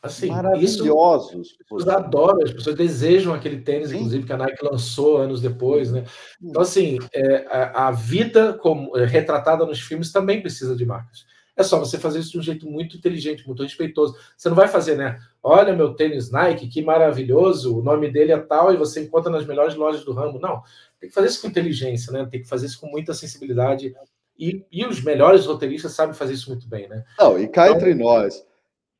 [0.00, 1.32] Assim, Maravilhosos.
[1.32, 3.96] Isso, as pessoas adoram, as pessoas desejam aquele tênis, Sim.
[3.96, 6.04] inclusive, que a Nike lançou anos depois, né?
[6.40, 11.26] Então, assim, é, a, a, vida como, é, retratada nos filmes também precisa de marcas.
[11.58, 14.16] É só você fazer isso de um jeito muito inteligente, muito respeitoso.
[14.36, 15.18] Você não vai fazer, né?
[15.42, 19.44] Olha meu tênis Nike, que maravilhoso, o nome dele é tal, e você encontra nas
[19.44, 20.38] melhores lojas do ramo.
[20.38, 20.62] Não.
[21.00, 22.24] Tem que fazer isso com inteligência, né?
[22.30, 23.92] Tem que fazer isso com muita sensibilidade.
[24.38, 27.04] E, e os melhores roteiristas sabem fazer isso muito bem, né?
[27.18, 28.46] Não, e cá então, entre nós,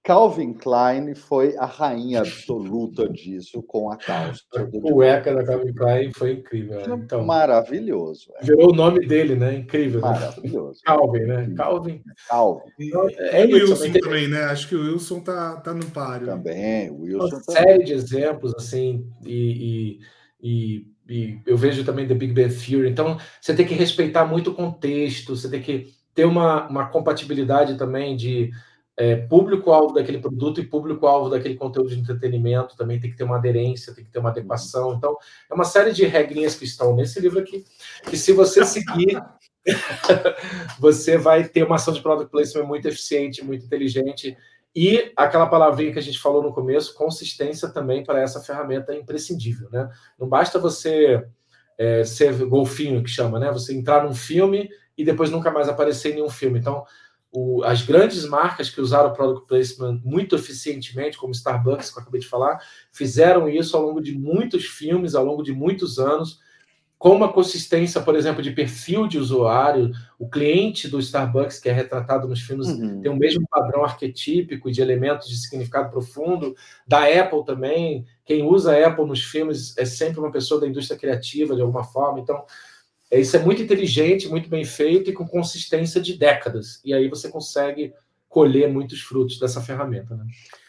[0.03, 4.42] Calvin Klein foi a rainha absoluta disso com a calça.
[4.55, 6.78] A cueca da Calvin Klein foi incrível.
[6.78, 7.03] Né?
[7.05, 8.32] Então, Maravilhoso.
[8.40, 8.44] É.
[8.44, 9.57] Virou o nome dele, né?
[9.57, 10.01] Incrível.
[10.01, 10.09] Né?
[10.09, 10.80] Maravilhoso.
[10.82, 11.53] Calvin, né?
[11.57, 12.03] Calvin.
[12.28, 12.70] Calvin.
[12.78, 14.44] Então, é, é o Wilson também, também, né?
[14.44, 16.26] Acho que o Wilson tá, tá no páreo.
[16.26, 17.36] Também, o Wilson.
[17.36, 19.99] Uma série de exemplos, assim, e,
[20.40, 22.90] e, e e eu vejo também The Big Bang Theory.
[22.90, 27.78] Então, você tem que respeitar muito o contexto, você tem que ter uma, uma compatibilidade
[27.78, 28.51] também de
[28.99, 32.76] é, público-alvo daquele produto e público-alvo daquele conteúdo de entretenimento.
[32.76, 34.92] Também tem que ter uma aderência, tem que ter uma adequação.
[34.94, 35.16] Então,
[35.49, 37.64] é uma série de regrinhas que estão nesse livro aqui,
[38.11, 39.22] que se você seguir,
[40.80, 44.36] você vai ter uma ação de product placement muito eficiente, muito inteligente
[44.74, 48.99] e aquela palavrinha que a gente falou no começo, consistência também para essa ferramenta é
[48.99, 49.88] imprescindível, né?
[50.18, 51.24] Não basta você
[51.78, 53.51] é, ser golfinho, que chama, né?
[53.53, 56.59] Você entrar num filme e depois nunca mais aparecer em nenhum filme.
[56.59, 56.84] Então,
[57.31, 62.03] o, as grandes marcas que usaram o product placement muito eficientemente, como Starbucks, que eu
[62.03, 62.59] acabei de falar,
[62.93, 66.41] fizeram isso ao longo de muitos filmes, ao longo de muitos anos,
[66.99, 71.72] com uma consistência, por exemplo, de perfil de usuário, o cliente do Starbucks, que é
[71.72, 73.01] retratado nos filmes, uhum.
[73.01, 76.57] tem o mesmo padrão arquetípico de elementos de significado profundo.
[76.89, 80.99] Da Apple também, quem usa a Apple nos filmes é sempre uma pessoa da indústria
[80.99, 82.18] criativa, de alguma forma.
[82.18, 82.45] Então,
[83.11, 86.81] isso é muito inteligente, muito bem feito e com consistência de décadas.
[86.85, 87.95] E aí você consegue
[88.29, 90.15] colher muitos frutos dessa ferramenta.
[90.15, 90.27] Né?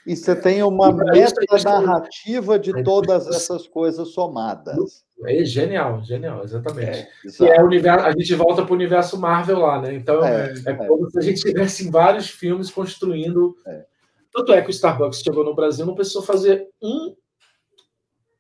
[0.08, 5.04] E você tem uma meta-narrativa de todas essas coisas somadas.
[5.26, 6.90] É genial, genial, exatamente.
[6.90, 7.10] É,
[7.42, 9.94] e é universo, a gente volta para o universo Marvel lá, né?
[9.94, 13.58] Então é, é, é como se a gente tivesse vários filmes construindo.
[13.68, 13.86] É.
[14.32, 17.14] Tanto é que o Starbucks chegou no Brasil, não precisou fazer um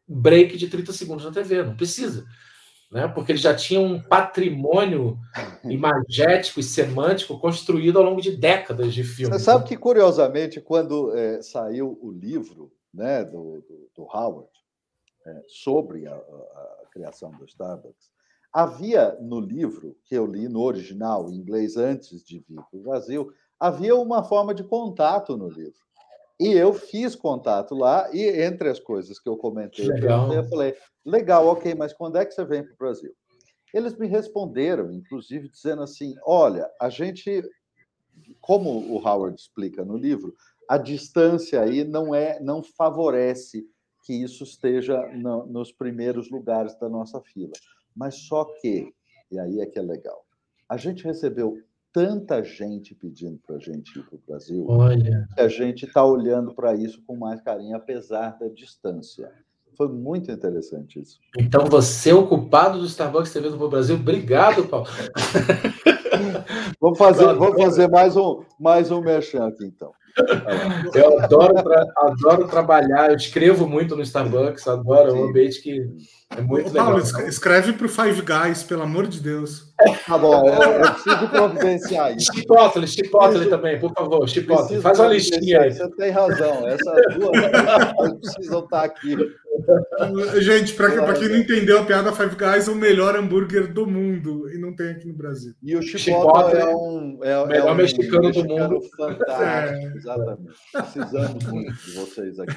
[0.08, 2.26] break de 30 segundos na TV, não precisa
[2.91, 3.07] né?
[3.07, 5.17] porque ele já tinha um patrimônio
[5.63, 9.37] imagético e semântico construído ao longo de décadas de filmes.
[9.37, 14.49] Você sabe que, curiosamente, quando é, saiu o livro né, do, do, do Howard
[15.25, 18.09] é, sobre a, a, a, criação do Starbucks,
[18.51, 22.81] havia no livro, que eu li no original, em inglês, antes de vir para o
[22.81, 25.88] Brasil, havia uma forma de contato no livro.
[26.39, 30.31] E eu fiz contato lá, e entre as coisas que eu comentei, legal.
[30.31, 30.73] eu falei:
[31.05, 33.13] legal, ok, mas quando é que você vem para o Brasil?
[33.73, 37.43] Eles me responderam, inclusive, dizendo assim: olha, a gente,
[38.39, 40.33] como o Howard explica no livro,
[40.69, 43.67] a distância aí não é, não favorece
[44.05, 47.53] que isso esteja no, nos primeiros lugares da nossa fila.
[47.93, 48.93] Mas só que,
[49.29, 50.25] e aí é que é legal,
[50.69, 51.61] a gente recebeu
[51.91, 55.27] tanta gente pedindo para a gente ir para o Brasil, Olha.
[55.35, 59.31] que a gente está olhando para isso com mais carinho, apesar da distância.
[59.75, 61.19] Foi muito interessante isso.
[61.37, 64.87] Então, você, ocupado do Starbucks TV do Brasil, obrigado, Paulo.
[66.81, 69.93] vamos fazer, vamos fazer mais um, mais um merchan aqui, então.
[70.93, 71.55] Eu adoro,
[71.97, 75.86] adoro trabalhar, eu escrevo muito no Starbucks, adoro, é um ambiente que
[76.36, 76.86] é muito Ô, legal.
[76.88, 79.74] Paulo, escreve para o Five Guys, pelo amor de Deus.
[80.05, 82.34] Tá bom, eu, eu preciso providenciar isso.
[82.34, 84.82] Chipotle, Chipotle também, por favor, Chipotle.
[84.82, 85.74] Faz uma listinha aí.
[85.74, 87.32] Você tem razão, essas duas
[88.22, 89.16] precisam estar aqui.
[90.39, 94.49] Gente, para quem não entendeu, a piada Five Guys é o melhor hambúrguer do mundo
[94.49, 95.53] e não tem aqui no Brasil.
[95.62, 98.82] E o Chipotle, Chipotle é um é, melhor é um mexicano, mexicano do mundo.
[98.95, 99.93] Fantástico, é.
[99.95, 100.53] exatamente.
[100.72, 102.55] Precisamos muito de vocês aqui.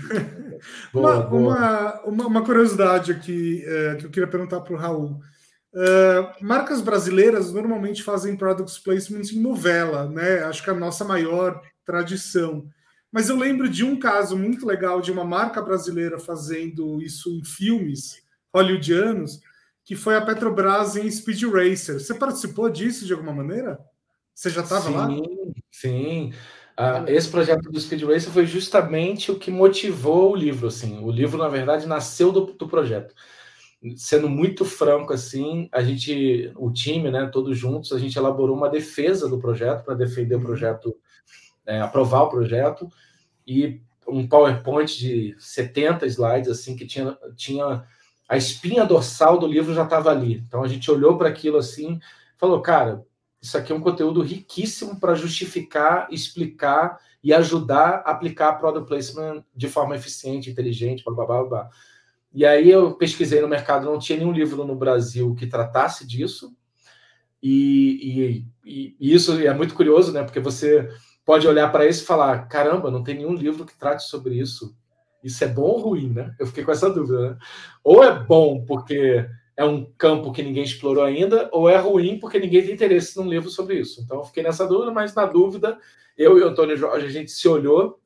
[0.93, 1.41] Boa, uma, boa.
[1.41, 5.21] Uma, uma, uma, curiosidade aqui é, que eu queria perguntar para o Raul.
[5.75, 10.41] Uh, marcas brasileiras normalmente fazem product placement em novela, né?
[10.45, 12.67] Acho que é a nossa maior tradição.
[13.13, 17.45] Mas eu lembro de um caso muito legal de uma marca brasileira fazendo isso em
[17.45, 18.23] filmes
[18.55, 19.41] hollywoodianos,
[19.85, 22.01] que foi a Petrobras em Speed Racer.
[22.01, 23.79] Você participou disso de alguma maneira?
[24.35, 25.09] Você já estava lá?
[25.71, 26.33] Sim.
[26.73, 30.69] Uh, esse projeto do Speed Racer foi justamente o que motivou o livro.
[30.69, 33.15] Assim, o livro na verdade nasceu do, do projeto
[33.97, 38.69] sendo muito franco assim, a gente, o time, né, todos juntos, a gente elaborou uma
[38.69, 40.45] defesa do projeto para defender o uhum.
[40.45, 40.97] projeto,
[41.67, 42.89] é, aprovar o projeto
[43.47, 47.85] e um PowerPoint de 70 slides assim que tinha tinha
[48.29, 50.43] a espinha dorsal do livro já estava ali.
[50.47, 52.01] Então a gente olhou para aquilo assim,
[52.39, 53.05] falou, cara,
[53.41, 59.45] isso aqui é um conteúdo riquíssimo para justificar, explicar e ajudar a aplicar product placement
[59.55, 61.45] de forma eficiente, inteligente, blá blá blá.
[61.45, 61.71] blá.
[62.33, 66.57] E aí eu pesquisei no mercado, não tinha nenhum livro no Brasil que tratasse disso.
[67.43, 70.23] E, e, e isso é muito curioso, né?
[70.23, 70.89] Porque você
[71.33, 74.77] pode olhar para isso e falar: caramba, não tem nenhum livro que trate sobre isso.
[75.25, 76.35] Isso é bom ou ruim, né?
[76.39, 77.39] Eu fiquei com essa dúvida, né?
[77.83, 79.27] Ou é bom porque
[79.57, 83.31] é um campo que ninguém explorou ainda, ou é ruim porque ninguém tem interesse num
[83.31, 84.03] livro sobre isso.
[84.03, 85.79] Então eu fiquei nessa dúvida, mas na dúvida,
[86.19, 87.99] eu e o Antônio Jorge, a gente se olhou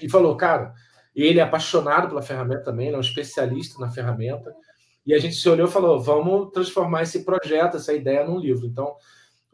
[0.00, 0.74] e falou, cara,
[1.12, 4.54] ele é apaixonado pela ferramenta também, ele é um especialista na ferramenta.
[5.04, 8.64] E a gente se olhou e falou: vamos transformar esse projeto, essa ideia, num livro.
[8.64, 8.94] Então,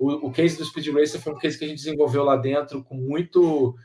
[0.01, 2.83] o, o case do Speed Racer foi um case que a gente desenvolveu lá dentro
[2.83, 3.77] com muito.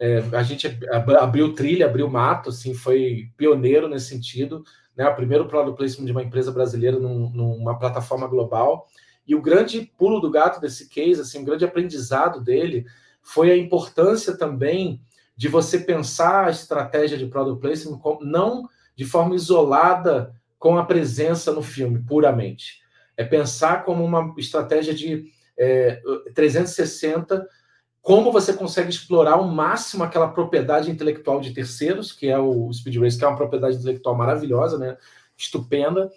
[0.00, 4.64] É, a gente abriu trilha, abriu mato, assim, foi pioneiro nesse sentido.
[4.96, 5.08] Né?
[5.08, 8.88] O primeiro product placement de uma empresa brasileira num, numa plataforma global.
[9.24, 12.84] E o grande pulo do gato desse case, assim, o grande aprendizado dele
[13.22, 15.00] foi a importância também
[15.36, 21.52] de você pensar a estratégia de product placement não de forma isolada com a presença
[21.52, 22.82] no filme, puramente.
[23.16, 26.00] É pensar como uma estratégia de é,
[26.34, 27.46] 360,
[28.02, 32.96] como você consegue explorar ao máximo aquela propriedade intelectual de terceiros, que é o Speed
[32.96, 34.96] Race, que é uma propriedade intelectual maravilhosa, né?
[35.36, 36.10] estupenda,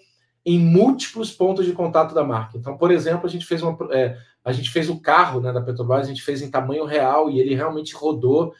[0.44, 2.56] em múltiplos pontos de contato da marca.
[2.56, 5.60] Então, por exemplo, a gente fez, uma, é, a gente fez o carro né, da
[5.60, 8.54] Petrobras, a gente fez em tamanho real e ele realmente rodou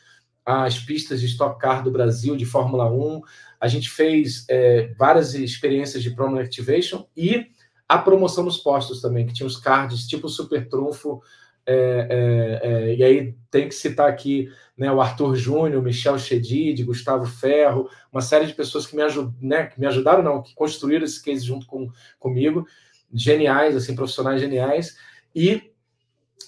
[0.44, 3.20] as pistas de Stock Car do Brasil, de Fórmula 1.
[3.60, 7.48] A gente fez é, várias experiências de Promo Activation e
[7.88, 11.22] a promoção nos postos também, que tinha os cards tipo Super Trunfo.
[11.70, 16.82] É, é, é, e aí tem que citar aqui né, o Arthur Júnior, Michel Chedid,
[16.82, 20.54] Gustavo Ferro, uma série de pessoas que me, ajud, né, que me ajudaram, não, que
[20.54, 22.66] construíram esse case junto com, comigo,
[23.12, 24.96] geniais, assim, profissionais geniais.
[25.34, 25.70] E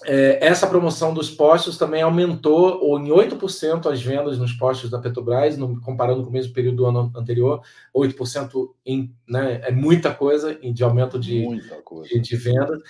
[0.03, 4.99] é, essa promoção dos postos também aumentou ou em 8% as vendas nos postos da
[4.99, 7.61] Petrobras, no, comparando com o mesmo período do ano anterior.
[7.95, 11.45] 8% em, né, é muita coisa de aumento de,
[12.03, 12.81] de, de vendas.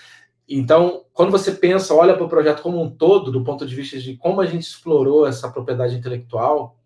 [0.47, 3.97] Então, quando você pensa, olha para o projeto como um todo, do ponto de vista
[3.97, 6.77] de como a gente explorou essa propriedade intelectual,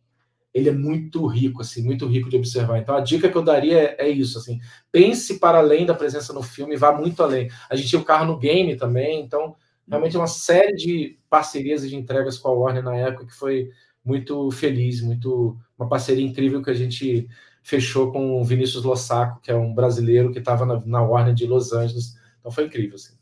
[0.53, 2.79] ele é muito rico, assim, muito rico de observar.
[2.79, 4.59] Então, a dica que eu daria é, é isso, assim,
[4.91, 7.49] pense para além da presença no filme, vá muito além.
[7.69, 9.55] A gente tinha o carro no game também, então
[9.87, 13.69] realmente uma série de parcerias e de entregas com a Warner na época que foi
[14.03, 17.27] muito feliz, muito uma parceria incrível que a gente
[17.63, 21.47] fechou com o Vinícius Lossaco, que é um brasileiro que estava na, na, Warner de
[21.47, 22.15] Los Angeles.
[22.39, 22.95] Então foi incrível.
[22.95, 23.15] Assim.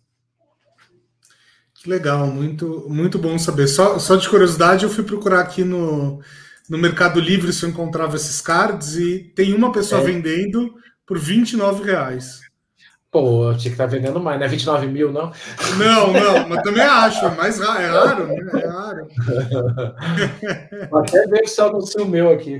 [1.73, 3.67] Que legal, muito, muito bom saber.
[3.67, 6.21] Só, só de curiosidade, eu fui procurar aqui no,
[6.69, 10.03] no Mercado Livre se eu encontrava esses cards e tem uma pessoa é.
[10.03, 12.41] vendendo por 29 reais.
[13.13, 15.31] Pô, tinha que estar tá vendendo mais, não é 29 mil, não?
[15.77, 18.35] Não, não, mas também acho, é mais raro, é raro, né?
[18.55, 19.07] É raro.
[20.97, 22.59] Até ver se anuncio o meu aqui.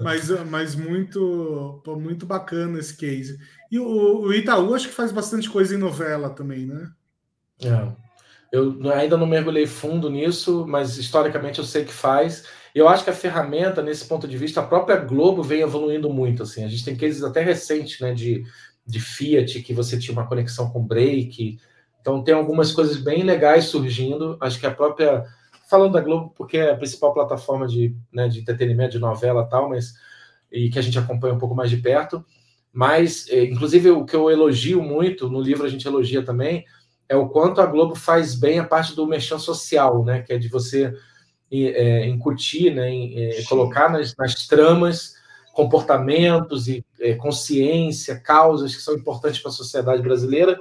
[0.00, 3.38] mas, mas muito, muito bacana esse case.
[3.70, 6.90] E o, o Itaú acho que faz bastante coisa em novela também, né?
[7.62, 7.92] É.
[8.50, 12.44] Eu ainda não mergulhei fundo nisso, mas historicamente eu sei que faz.
[12.74, 16.42] Eu acho que a ferramenta, nesse ponto de vista, a própria Globo vem evoluindo muito.
[16.42, 16.64] Assim.
[16.64, 18.44] A gente tem cases até recentes né, de,
[18.84, 21.58] de Fiat, que você tinha uma conexão com break.
[22.00, 24.36] Então tem algumas coisas bem legais surgindo.
[24.40, 25.24] Acho que a própria
[25.70, 29.68] falando da Globo porque é a principal plataforma de, né, de entretenimento, de novela, tal,
[29.68, 29.94] mas
[30.52, 32.24] e que a gente acompanha um pouco mais de perto.
[32.72, 36.64] Mas, é, inclusive, o que eu elogio muito no livro a gente elogia também
[37.08, 40.22] é o quanto a Globo faz bem a parte do mexão social, né?
[40.22, 40.92] Que é de você
[41.62, 42.90] é, incutir, né?
[42.90, 45.14] É, colocar nas, nas tramas
[45.52, 50.58] comportamentos e é, consciência, causas que são importantes para a sociedade brasileira,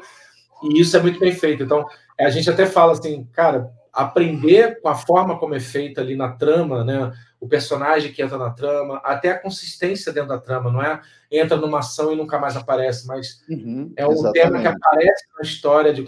[0.61, 1.63] e isso é muito bem feito.
[1.63, 1.85] Então,
[2.19, 6.29] a gente até fala assim, cara, aprender com a forma como é feita ali na
[6.29, 7.11] trama, né?
[7.39, 11.57] O personagem que entra na trama, até a consistência dentro da trama, não é entra
[11.57, 14.41] numa ação e nunca mais aparece, mas uhum, é um exatamente.
[14.41, 16.07] tema que aparece na história de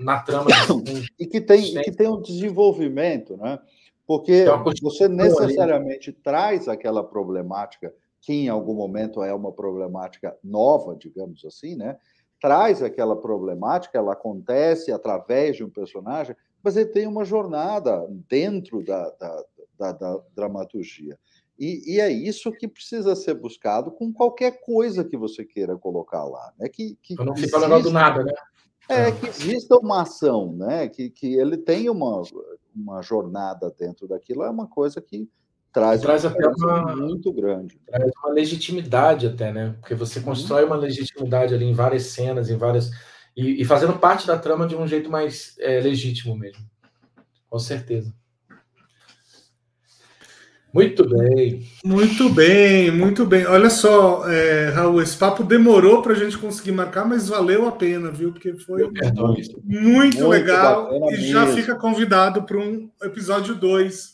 [0.00, 3.58] na trama de, e que tem que tem um desenvolvimento, né?
[4.62, 11.44] Porque você necessariamente traz aquela problemática que em algum momento é uma problemática nova, digamos
[11.44, 11.96] assim, né?
[12.40, 18.84] Traz aquela problemática, ela acontece através de um personagem, mas ele tem uma jornada dentro
[18.84, 19.44] da, da,
[19.78, 21.18] da, da dramaturgia.
[21.58, 26.24] E, e, é isso que precisa ser buscado com qualquer coisa que você queira colocar
[26.24, 26.52] lá.
[26.58, 26.68] Né?
[26.68, 28.32] Que, que não fica exista, do nada, né?
[28.88, 30.88] É, que exista uma ação, né?
[30.88, 32.22] que, que ele tenha uma,
[32.74, 35.28] uma jornada dentro daquilo, é uma coisa que
[35.72, 37.80] traz, traz até uma muito grande.
[37.86, 39.76] Traz uma legitimidade até, né?
[39.80, 42.90] Porque você constrói uma legitimidade ali em várias cenas, em várias
[43.36, 46.64] e, e fazendo parte da trama de um jeito mais é, legítimo mesmo.
[47.48, 48.14] Com certeza.
[50.72, 51.62] Muito bem.
[51.84, 53.46] Muito bem, muito bem.
[53.46, 57.72] Olha só, é, Raul, esse papo demorou para a gente conseguir marcar, mas valeu a
[57.72, 58.32] pena, viu?
[58.32, 61.26] Porque foi muito, muito, legal e mesmo.
[61.26, 64.12] já fica convidado para um episódio 2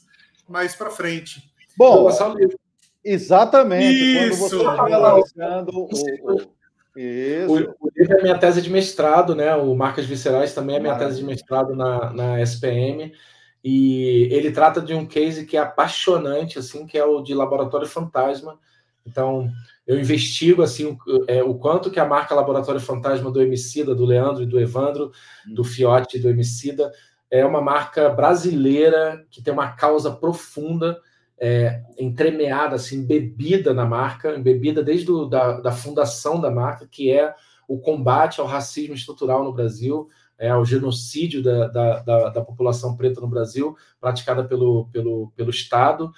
[0.49, 1.43] mais para frente.
[1.77, 2.11] Bom,
[3.05, 3.95] exatamente.
[3.95, 4.59] Isso.
[4.59, 5.89] Quando você lançando o,
[6.97, 7.53] Isso.
[7.53, 9.55] O, o, livro é minha tese de mestrado, né?
[9.55, 11.15] O Marcas Viscerais também é minha Maravilha.
[11.15, 13.13] tese de mestrado na, na SPM.
[13.71, 17.87] E ele trata de um case que é apaixonante, assim, que é o de Laboratório
[17.87, 18.59] Fantasma.
[19.05, 19.51] Então,
[19.87, 24.07] eu investigo assim o, é, o quanto que a marca Laboratório Fantasma do Emicida, do
[24.07, 25.13] Leandro e do Evandro,
[25.55, 26.91] do Fiote e do Emicida,
[27.31, 30.99] é uma marca brasileira que tem uma causa profunda,
[31.39, 37.13] é, entremeada, assim, embebida na marca, embebida desde o, da, da fundação da marca, que
[37.13, 37.35] é
[37.69, 40.09] o combate ao racismo estrutural no Brasil,
[40.39, 45.51] é, ao genocídio da, da, da, da população preta no Brasil, praticada pelo, pelo, pelo
[45.51, 46.13] Estado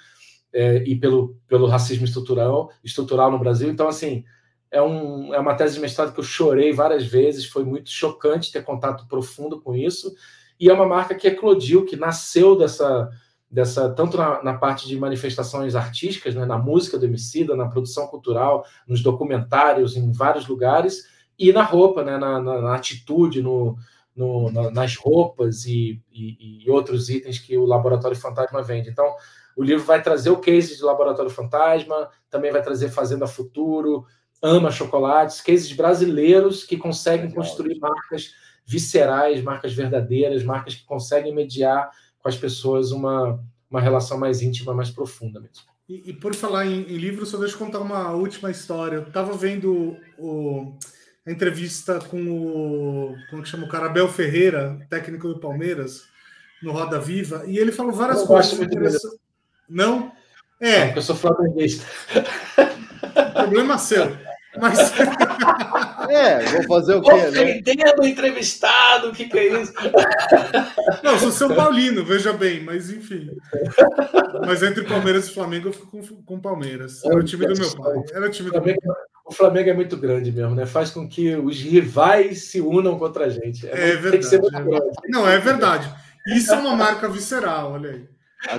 [0.53, 3.69] é, e pelo, pelo racismo estrutural, estrutural no Brasil.
[3.69, 4.23] Então, assim,
[4.69, 8.51] é, um, é uma tese de mestrado que eu chorei várias vezes, foi muito chocante
[8.51, 10.13] ter contato profundo com isso,
[10.59, 13.09] e é uma marca que eclodiu, que nasceu dessa,
[13.49, 18.07] dessa tanto na, na parte de manifestações artísticas, né, na música do Emicida, na produção
[18.07, 23.75] cultural, nos documentários, em vários lugares, e na roupa, né, na, na, na atitude, no,
[24.15, 28.89] no, na, nas roupas e, e, e, outros itens que o Laboratório Fantasma vende.
[28.89, 29.15] Então,
[29.55, 34.05] o livro vai trazer o case de Laboratório Fantasma, também vai trazer Fazenda Futuro,
[34.41, 37.43] Ama Chocolates, cases brasileiros que conseguem Legal.
[37.43, 38.33] construir marcas
[38.65, 41.89] viscerais, marcas verdadeiras, marcas que conseguem mediar
[42.19, 45.71] com as pessoas uma, uma relação mais íntima, mais profunda mesmo.
[45.87, 48.97] E, e por falar em, em livro, só deixa eu contar uma última história.
[48.97, 50.73] Eu estava vendo o,
[51.25, 56.05] a entrevista com o como que chama o cara Abel Ferreira, técnico do Palmeiras,
[56.61, 59.19] no Roda Viva, e ele falou várias coisas interessantes.
[59.69, 60.11] Não?
[60.59, 60.85] É.
[60.85, 61.85] Porque eu sou flamenguista.
[63.33, 64.15] Problema seu.
[64.59, 64.77] Mas.
[66.09, 67.13] É, vou fazer o quê?
[67.13, 67.29] Né?
[67.29, 67.93] Ofendendo né?
[68.01, 69.71] o entrevistado, o que, que é isso?
[71.01, 73.29] Não, sou São Paulino, veja bem, mas enfim.
[74.45, 77.01] Mas entre Palmeiras e Flamengo eu fico com, com Palmeiras.
[77.05, 78.03] Era o time do meu pai.
[78.13, 78.93] Era o time do meu pai.
[79.31, 80.65] O Flamengo é muito grande mesmo, né?
[80.65, 83.65] Faz com que os rivais se unam contra a gente.
[83.65, 84.35] É, é verdade.
[84.35, 85.89] É Não, é verdade.
[86.27, 88.09] Isso é uma marca visceral, olha aí.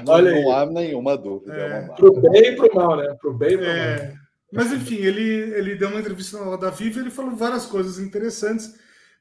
[0.02, 1.54] Não, olha não há nenhuma dúvida.
[1.54, 3.14] É, é pro bem e pro mal, né?
[3.20, 4.06] Pro bem e pro é...
[4.06, 4.16] mal.
[4.50, 7.98] Mas enfim, ele, ele deu uma entrevista na Roda Viva e ele falou várias coisas
[7.98, 8.74] interessantes.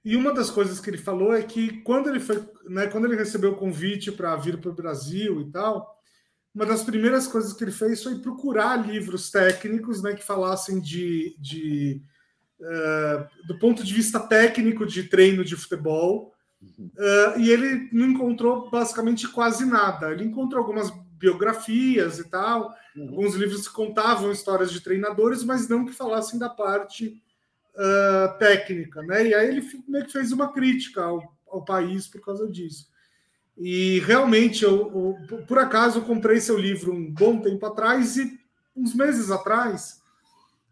[0.05, 3.17] E uma das coisas que ele falou é que quando ele foi, né, quando ele
[3.17, 6.00] recebeu o convite para vir para o Brasil e tal,
[6.53, 11.35] uma das primeiras coisas que ele fez foi procurar livros técnicos né, que falassem de,
[11.39, 12.01] de
[12.59, 16.33] uh, do ponto de vista técnico de treino de futebol.
[16.61, 20.11] Uh, e ele não encontrou basicamente quase nada.
[20.11, 23.09] Ele encontrou algumas biografias e tal, uhum.
[23.09, 27.21] alguns livros que contavam histórias de treinadores, mas não que falassem da parte
[27.75, 29.27] uh, técnica, né?
[29.27, 32.90] E aí ele meio que fez uma crítica ao, ao país por causa disso.
[33.64, 38.39] E realmente, eu, eu, por acaso, eu comprei seu livro um bom tempo atrás e
[38.76, 40.01] uns meses atrás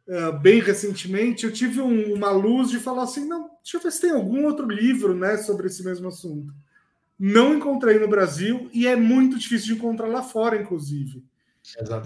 [0.07, 3.91] uh, bem recentemente, eu tive um, uma luz de falar assim: não, deixa eu ver
[3.91, 6.51] se tem algum outro livro né, sobre esse mesmo assunto.
[7.17, 11.23] Não encontrei no Brasil e é muito difícil de encontrar lá fora, inclusive.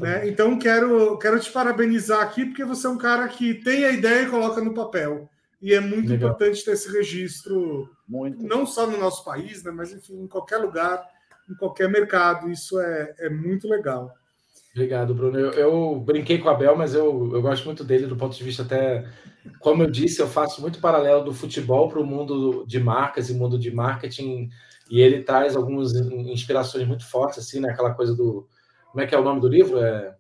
[0.02, 0.28] Né?
[0.28, 4.24] Então, quero, quero te parabenizar aqui, porque você é um cara que tem a ideia
[4.24, 5.30] e coloca no papel.
[5.64, 6.32] E é muito Legal.
[6.32, 8.44] importante ter esse registro, muito.
[8.44, 11.02] não só no nosso país, né, mas enfim, em qualquer lugar,
[11.50, 12.52] em qualquer mercado.
[12.52, 14.14] Isso é, é muito legal.
[14.76, 15.40] Obrigado, Bruno.
[15.40, 18.44] Eu, eu, brinquei com a Bel, mas eu, eu gosto muito dele do ponto de
[18.44, 19.08] vista até,
[19.60, 23.34] como eu disse, eu faço muito paralelo do futebol para o mundo de marcas e
[23.34, 24.50] mundo de marketing,
[24.92, 27.70] e ele traz algumas inspirações muito fortes, assim, né?
[27.70, 28.50] Aquela coisa do...
[28.92, 29.80] Como é que é o nome do livro?
[29.80, 30.14] É,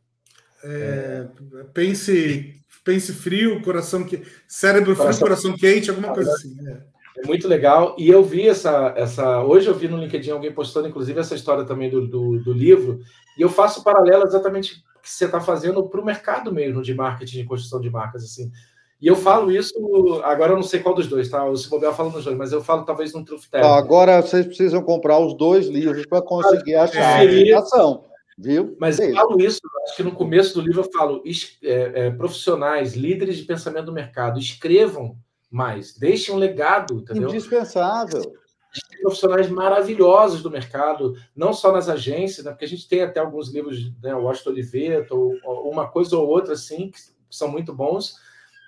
[0.63, 1.27] é...
[1.73, 6.55] Pense, pense frio, coração que cérebro frio, coração, coração quente, alguma coisa assim.
[6.67, 6.93] É.
[7.15, 7.95] É muito legal.
[7.97, 9.43] E eu vi essa, essa.
[9.43, 13.01] Hoje eu vi no LinkedIn alguém postando, inclusive, essa história também do, do, do livro.
[13.37, 17.41] E eu faço paralelo exatamente que você está fazendo para o mercado mesmo de marketing
[17.41, 18.23] e construção de marcas.
[18.23, 18.51] assim.
[18.99, 19.75] E eu falo isso,
[20.23, 21.43] agora eu não sei qual dos dois, tá?
[21.43, 23.65] O Sibobel fala nos dois, mas eu falo talvez no Truth Tell.
[23.65, 28.05] Agora vocês precisam comprar os dois livros para conseguir ah, achar a informação.
[28.37, 28.75] Viu?
[28.79, 31.23] Mas eu falo isso, acho que no começo do livro eu falo:
[31.63, 35.17] é, é, profissionais, líderes de pensamento do mercado, escrevam
[35.49, 35.95] mais.
[35.97, 37.29] Deixe um legado, entendeu?
[37.29, 38.21] Indispensável.
[39.01, 42.51] Profissionais maravilhosos do mercado, não só nas agências, né?
[42.51, 46.27] porque a gente tem até alguns livros, né, o Washington Oliveto, ou uma coisa ou
[46.27, 48.15] outra assim, que são muito bons,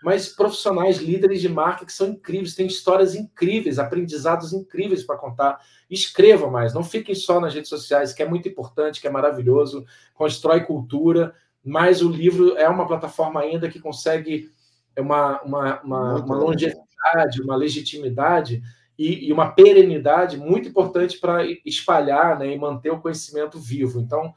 [0.04, 5.60] mas profissionais, líderes de marca que são incríveis, têm histórias incríveis, aprendizados incríveis para contar.
[5.90, 9.86] Escrevam mais, não fiquem só nas redes sociais, que é muito importante, que é maravilhoso,
[10.14, 11.34] constrói cultura,
[11.64, 14.52] mas o livro é uma plataforma ainda que consegue
[14.98, 18.62] uma, uma, uma, uma longevidade, uma legitimidade
[18.98, 24.00] e, e, uma perenidade muito importante para espalhar né, e manter o conhecimento vivo.
[24.00, 24.34] Então,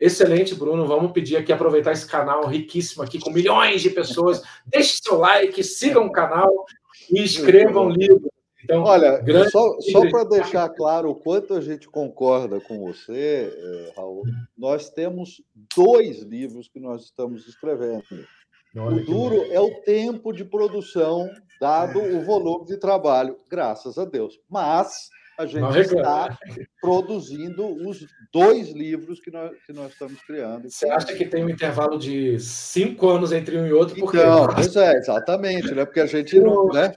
[0.00, 0.86] excelente, Bruno.
[0.86, 4.42] Vamos pedir aqui, aproveitar esse canal riquíssimo aqui, com milhões de pessoas.
[4.66, 6.50] Deixe seu like, sigam o canal
[7.10, 8.30] e escrevam livros.
[8.64, 13.92] Então, Olha, só, só para deixar claro o quanto a gente concorda com você, eh,
[13.96, 14.24] Raul,
[14.58, 15.40] nós temos
[15.76, 18.02] dois livros que nós estamos escrevendo.
[18.76, 21.30] Olha o duro é o tempo de produção,
[21.60, 24.40] dado o volume de trabalho, graças a Deus.
[24.50, 26.38] Mas a gente está
[26.80, 30.70] produzindo os dois livros que nós, que nós estamos criando.
[30.70, 33.96] Você acha que tem um intervalo de cinco anos entre um e outro?
[33.96, 34.16] Porque...
[34.16, 35.84] Não, pois é, exatamente, né?
[35.84, 36.68] Porque a gente não.
[36.68, 36.92] Né?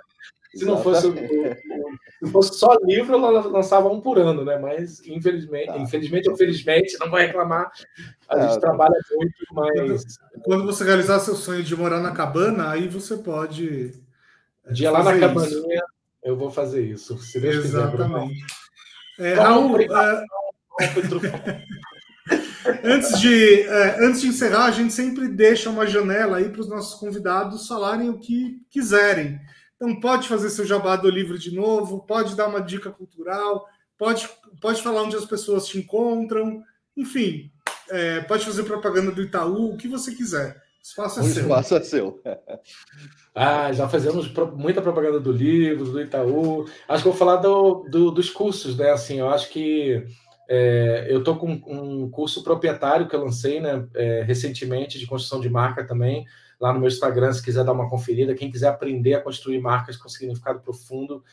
[0.55, 4.57] Se não fosse, se fosse só livro, ela lançava um por ano, né?
[4.57, 5.77] Mas infelizmente, tá.
[5.77, 7.71] infelizmente ou felizmente, não vai reclamar.
[8.27, 10.17] A é, gente trabalha muito, mas.
[10.43, 13.91] Quando você realizar seu sonho de morar na cabana, aí você pode.
[14.65, 15.83] É, Dia lá na cabaninha,
[16.23, 17.17] eu vou fazer isso.
[17.19, 18.45] Se Deus Exatamente.
[19.15, 20.25] Quiser, é, Raul, é...
[22.83, 26.69] antes, de, é, antes de encerrar, a gente sempre deixa uma janela aí para os
[26.69, 29.39] nossos convidados falarem o que quiserem.
[29.75, 33.65] Então, pode fazer seu jabá do livro de novo, pode dar uma dica cultural,
[33.97, 34.29] pode,
[34.61, 36.63] pode falar onde as pessoas te encontram,
[36.95, 37.51] enfim,
[37.89, 40.61] é, pode fazer propaganda do Itaú, o que você quiser.
[40.89, 41.41] Espaço é o seu.
[41.43, 42.21] espaço é seu.
[43.35, 46.65] ah, já fazemos muita propaganda do livro, do Itaú.
[46.87, 48.89] Acho que vou falar do, do, dos cursos, né?
[48.89, 50.03] Assim, eu acho que
[50.49, 55.39] é, eu estou com um curso proprietário que eu lancei né, é, recentemente de construção
[55.39, 56.25] de marca também
[56.59, 58.33] lá no meu Instagram, se quiser dar uma conferida.
[58.33, 61.23] Quem quiser aprender a construir marcas com significado profundo,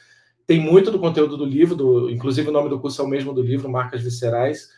[0.46, 3.32] tem muito do conteúdo do livro, do, inclusive o nome do curso é o mesmo
[3.32, 4.68] do livro, Marcas Viscerais.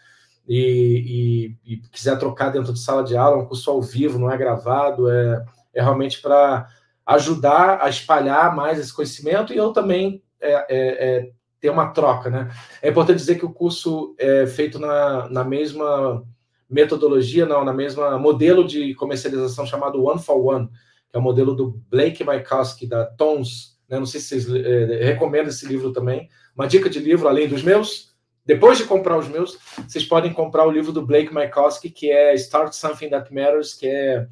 [0.49, 4.19] E, e, e quiser trocar dentro de sala de aula, é um curso ao vivo,
[4.19, 5.45] não é gravado, é,
[5.75, 6.67] é realmente para
[7.07, 11.31] ajudar a espalhar mais esse conhecimento e eu também é, é, é,
[11.61, 12.51] ter uma troca, né?
[12.83, 16.23] É importante dizer que o curso é feito na, na mesma
[16.69, 20.69] metodologia, não, na mesma modelo de comercialização chamado One for One,
[21.11, 23.79] que é o modelo do Blake Mykowski, da Tons.
[23.89, 23.99] Né?
[23.99, 26.29] Não sei se vocês é, recomendam esse livro também.
[26.55, 28.08] Uma dica de livro, além dos meus.
[28.49, 32.33] Depois de comprar os meus, vocês podem comprar o livro do Blake Mykowski, que é
[32.35, 34.27] Start Something That Matters, que é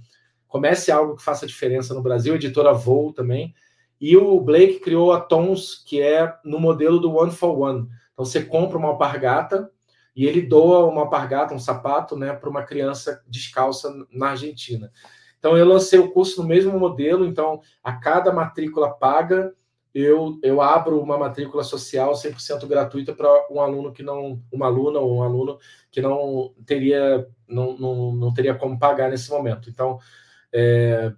[0.49, 3.55] Comece algo que faça diferença no Brasil, editora Voo também.
[4.01, 7.91] E o Blake criou a Tons, que é no modelo do One for One.
[8.15, 9.71] Então você compra uma alpargata,
[10.17, 14.91] e ele doa uma pargata, um sapato, né, para uma criança descalça na Argentina.
[15.39, 19.53] Então eu lancei o curso no mesmo modelo, então a cada matrícula paga
[19.99, 24.99] eu, eu abro uma matrícula social 100% gratuita para um aluno que não, uma aluna
[24.99, 25.59] ou um aluno
[25.91, 29.71] que não teria não, não, não teria como pagar nesse momento.
[29.71, 29.99] Então,
[30.53, 31.13] é,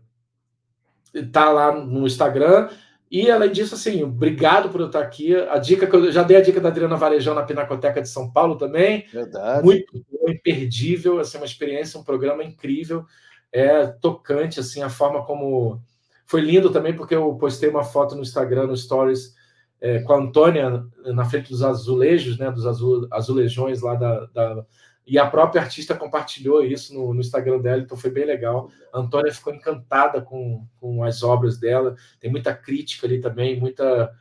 [1.32, 2.68] tá lá no Instagram,
[3.10, 5.34] e além disso, assim, obrigado por eu estar aqui.
[5.34, 8.30] A dica que eu já dei a dica da Adriana Varejão na Pinacoteca de São
[8.30, 9.06] Paulo também.
[9.10, 9.64] Verdade.
[9.64, 13.06] Muito imperdível, assim, uma experiência, um programa incrível.
[13.50, 15.82] é tocante, assim, a forma como.
[16.28, 19.34] Foi lindo também, porque eu postei uma foto no Instagram, no Stories,
[19.80, 24.66] é, com a Antônia na frente dos azulejos, né, dos azul, azulejões lá da, da,
[25.06, 28.70] E a própria artista compartilhou isso no, no, Instagram dela, então foi bem legal.
[28.92, 34.12] A Antônia ficou encantada com, com as obras dela, tem muita crítica ali também, muita.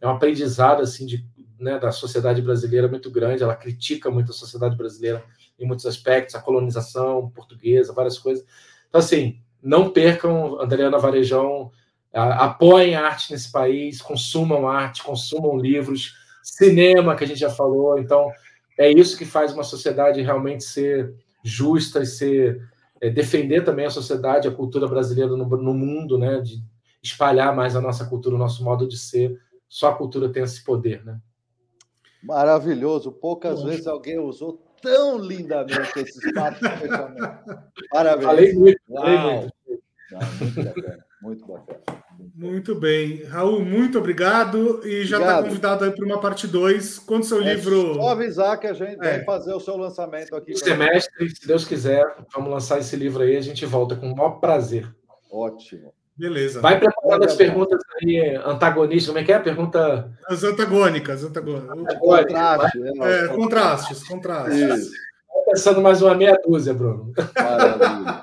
[0.00, 1.26] É um aprendizado, assim, de,
[1.58, 5.24] né, da sociedade brasileira muito grande, ela critica muito a sociedade brasileira
[5.58, 8.46] em muitos aspectos, a colonização portuguesa, várias coisas.
[8.88, 11.72] Então, assim, não percam Adriana Varejão,
[12.12, 17.98] apoiem a arte nesse país, consumam arte, consumam livros, cinema, que a gente já falou.
[17.98, 18.30] Então,
[18.78, 21.12] é isso que faz uma sociedade realmente ser
[21.42, 22.62] justa e ser
[23.00, 26.40] é, defender também a sociedade, a cultura brasileira no, no, mundo, né?
[26.40, 26.62] De
[27.02, 29.36] espalhar mais a nossa cultura, o nosso modo de ser.
[29.68, 31.20] Só a cultura tem esse poder, né?
[32.22, 33.10] Maravilhoso.
[33.10, 36.60] Poucas vezes alguém usou tão lindamente esses quatro
[37.90, 38.24] Parabéns.
[38.24, 39.55] Falei muito, falei muito.
[40.10, 41.96] Não, muito bacana, muito bacana.
[42.34, 43.24] Muito bem.
[43.24, 44.80] Raul, muito obrigado.
[44.86, 46.98] E já está convidado aí para uma parte 2.
[47.00, 47.94] Quando seu é livro.
[47.94, 49.18] Só avisar que a gente é.
[49.18, 50.56] vai fazer o seu lançamento aqui.
[50.56, 52.04] Semestre, se Deus quiser,
[52.34, 53.36] vamos lançar esse livro aí.
[53.36, 54.88] A gente volta com o maior prazer.
[55.30, 55.92] Ótimo.
[56.16, 56.60] Beleza.
[56.60, 59.08] Vai preparando as perguntas aí, antagonistas.
[59.08, 59.38] Como é que é?
[59.38, 60.10] Pergunta.
[60.26, 61.22] As antagônicas.
[61.22, 61.98] antagônicas.
[61.98, 64.58] Contraste, é, é, contrastes, contrastes.
[64.58, 64.92] Isso.
[65.46, 67.12] Pensando mais uma meia dúzia, Bruno.
[67.36, 68.22] Maravilha.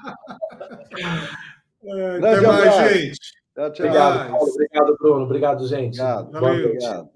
[1.85, 3.19] É, até mais, gente.
[3.55, 3.85] Tchau, tchau.
[3.85, 4.51] Obrigado, Paulo.
[4.51, 5.25] Obrigado, Bruno.
[5.25, 6.01] Obrigado, gente.
[6.01, 6.37] Obrigado.
[6.37, 7.09] Obrigado.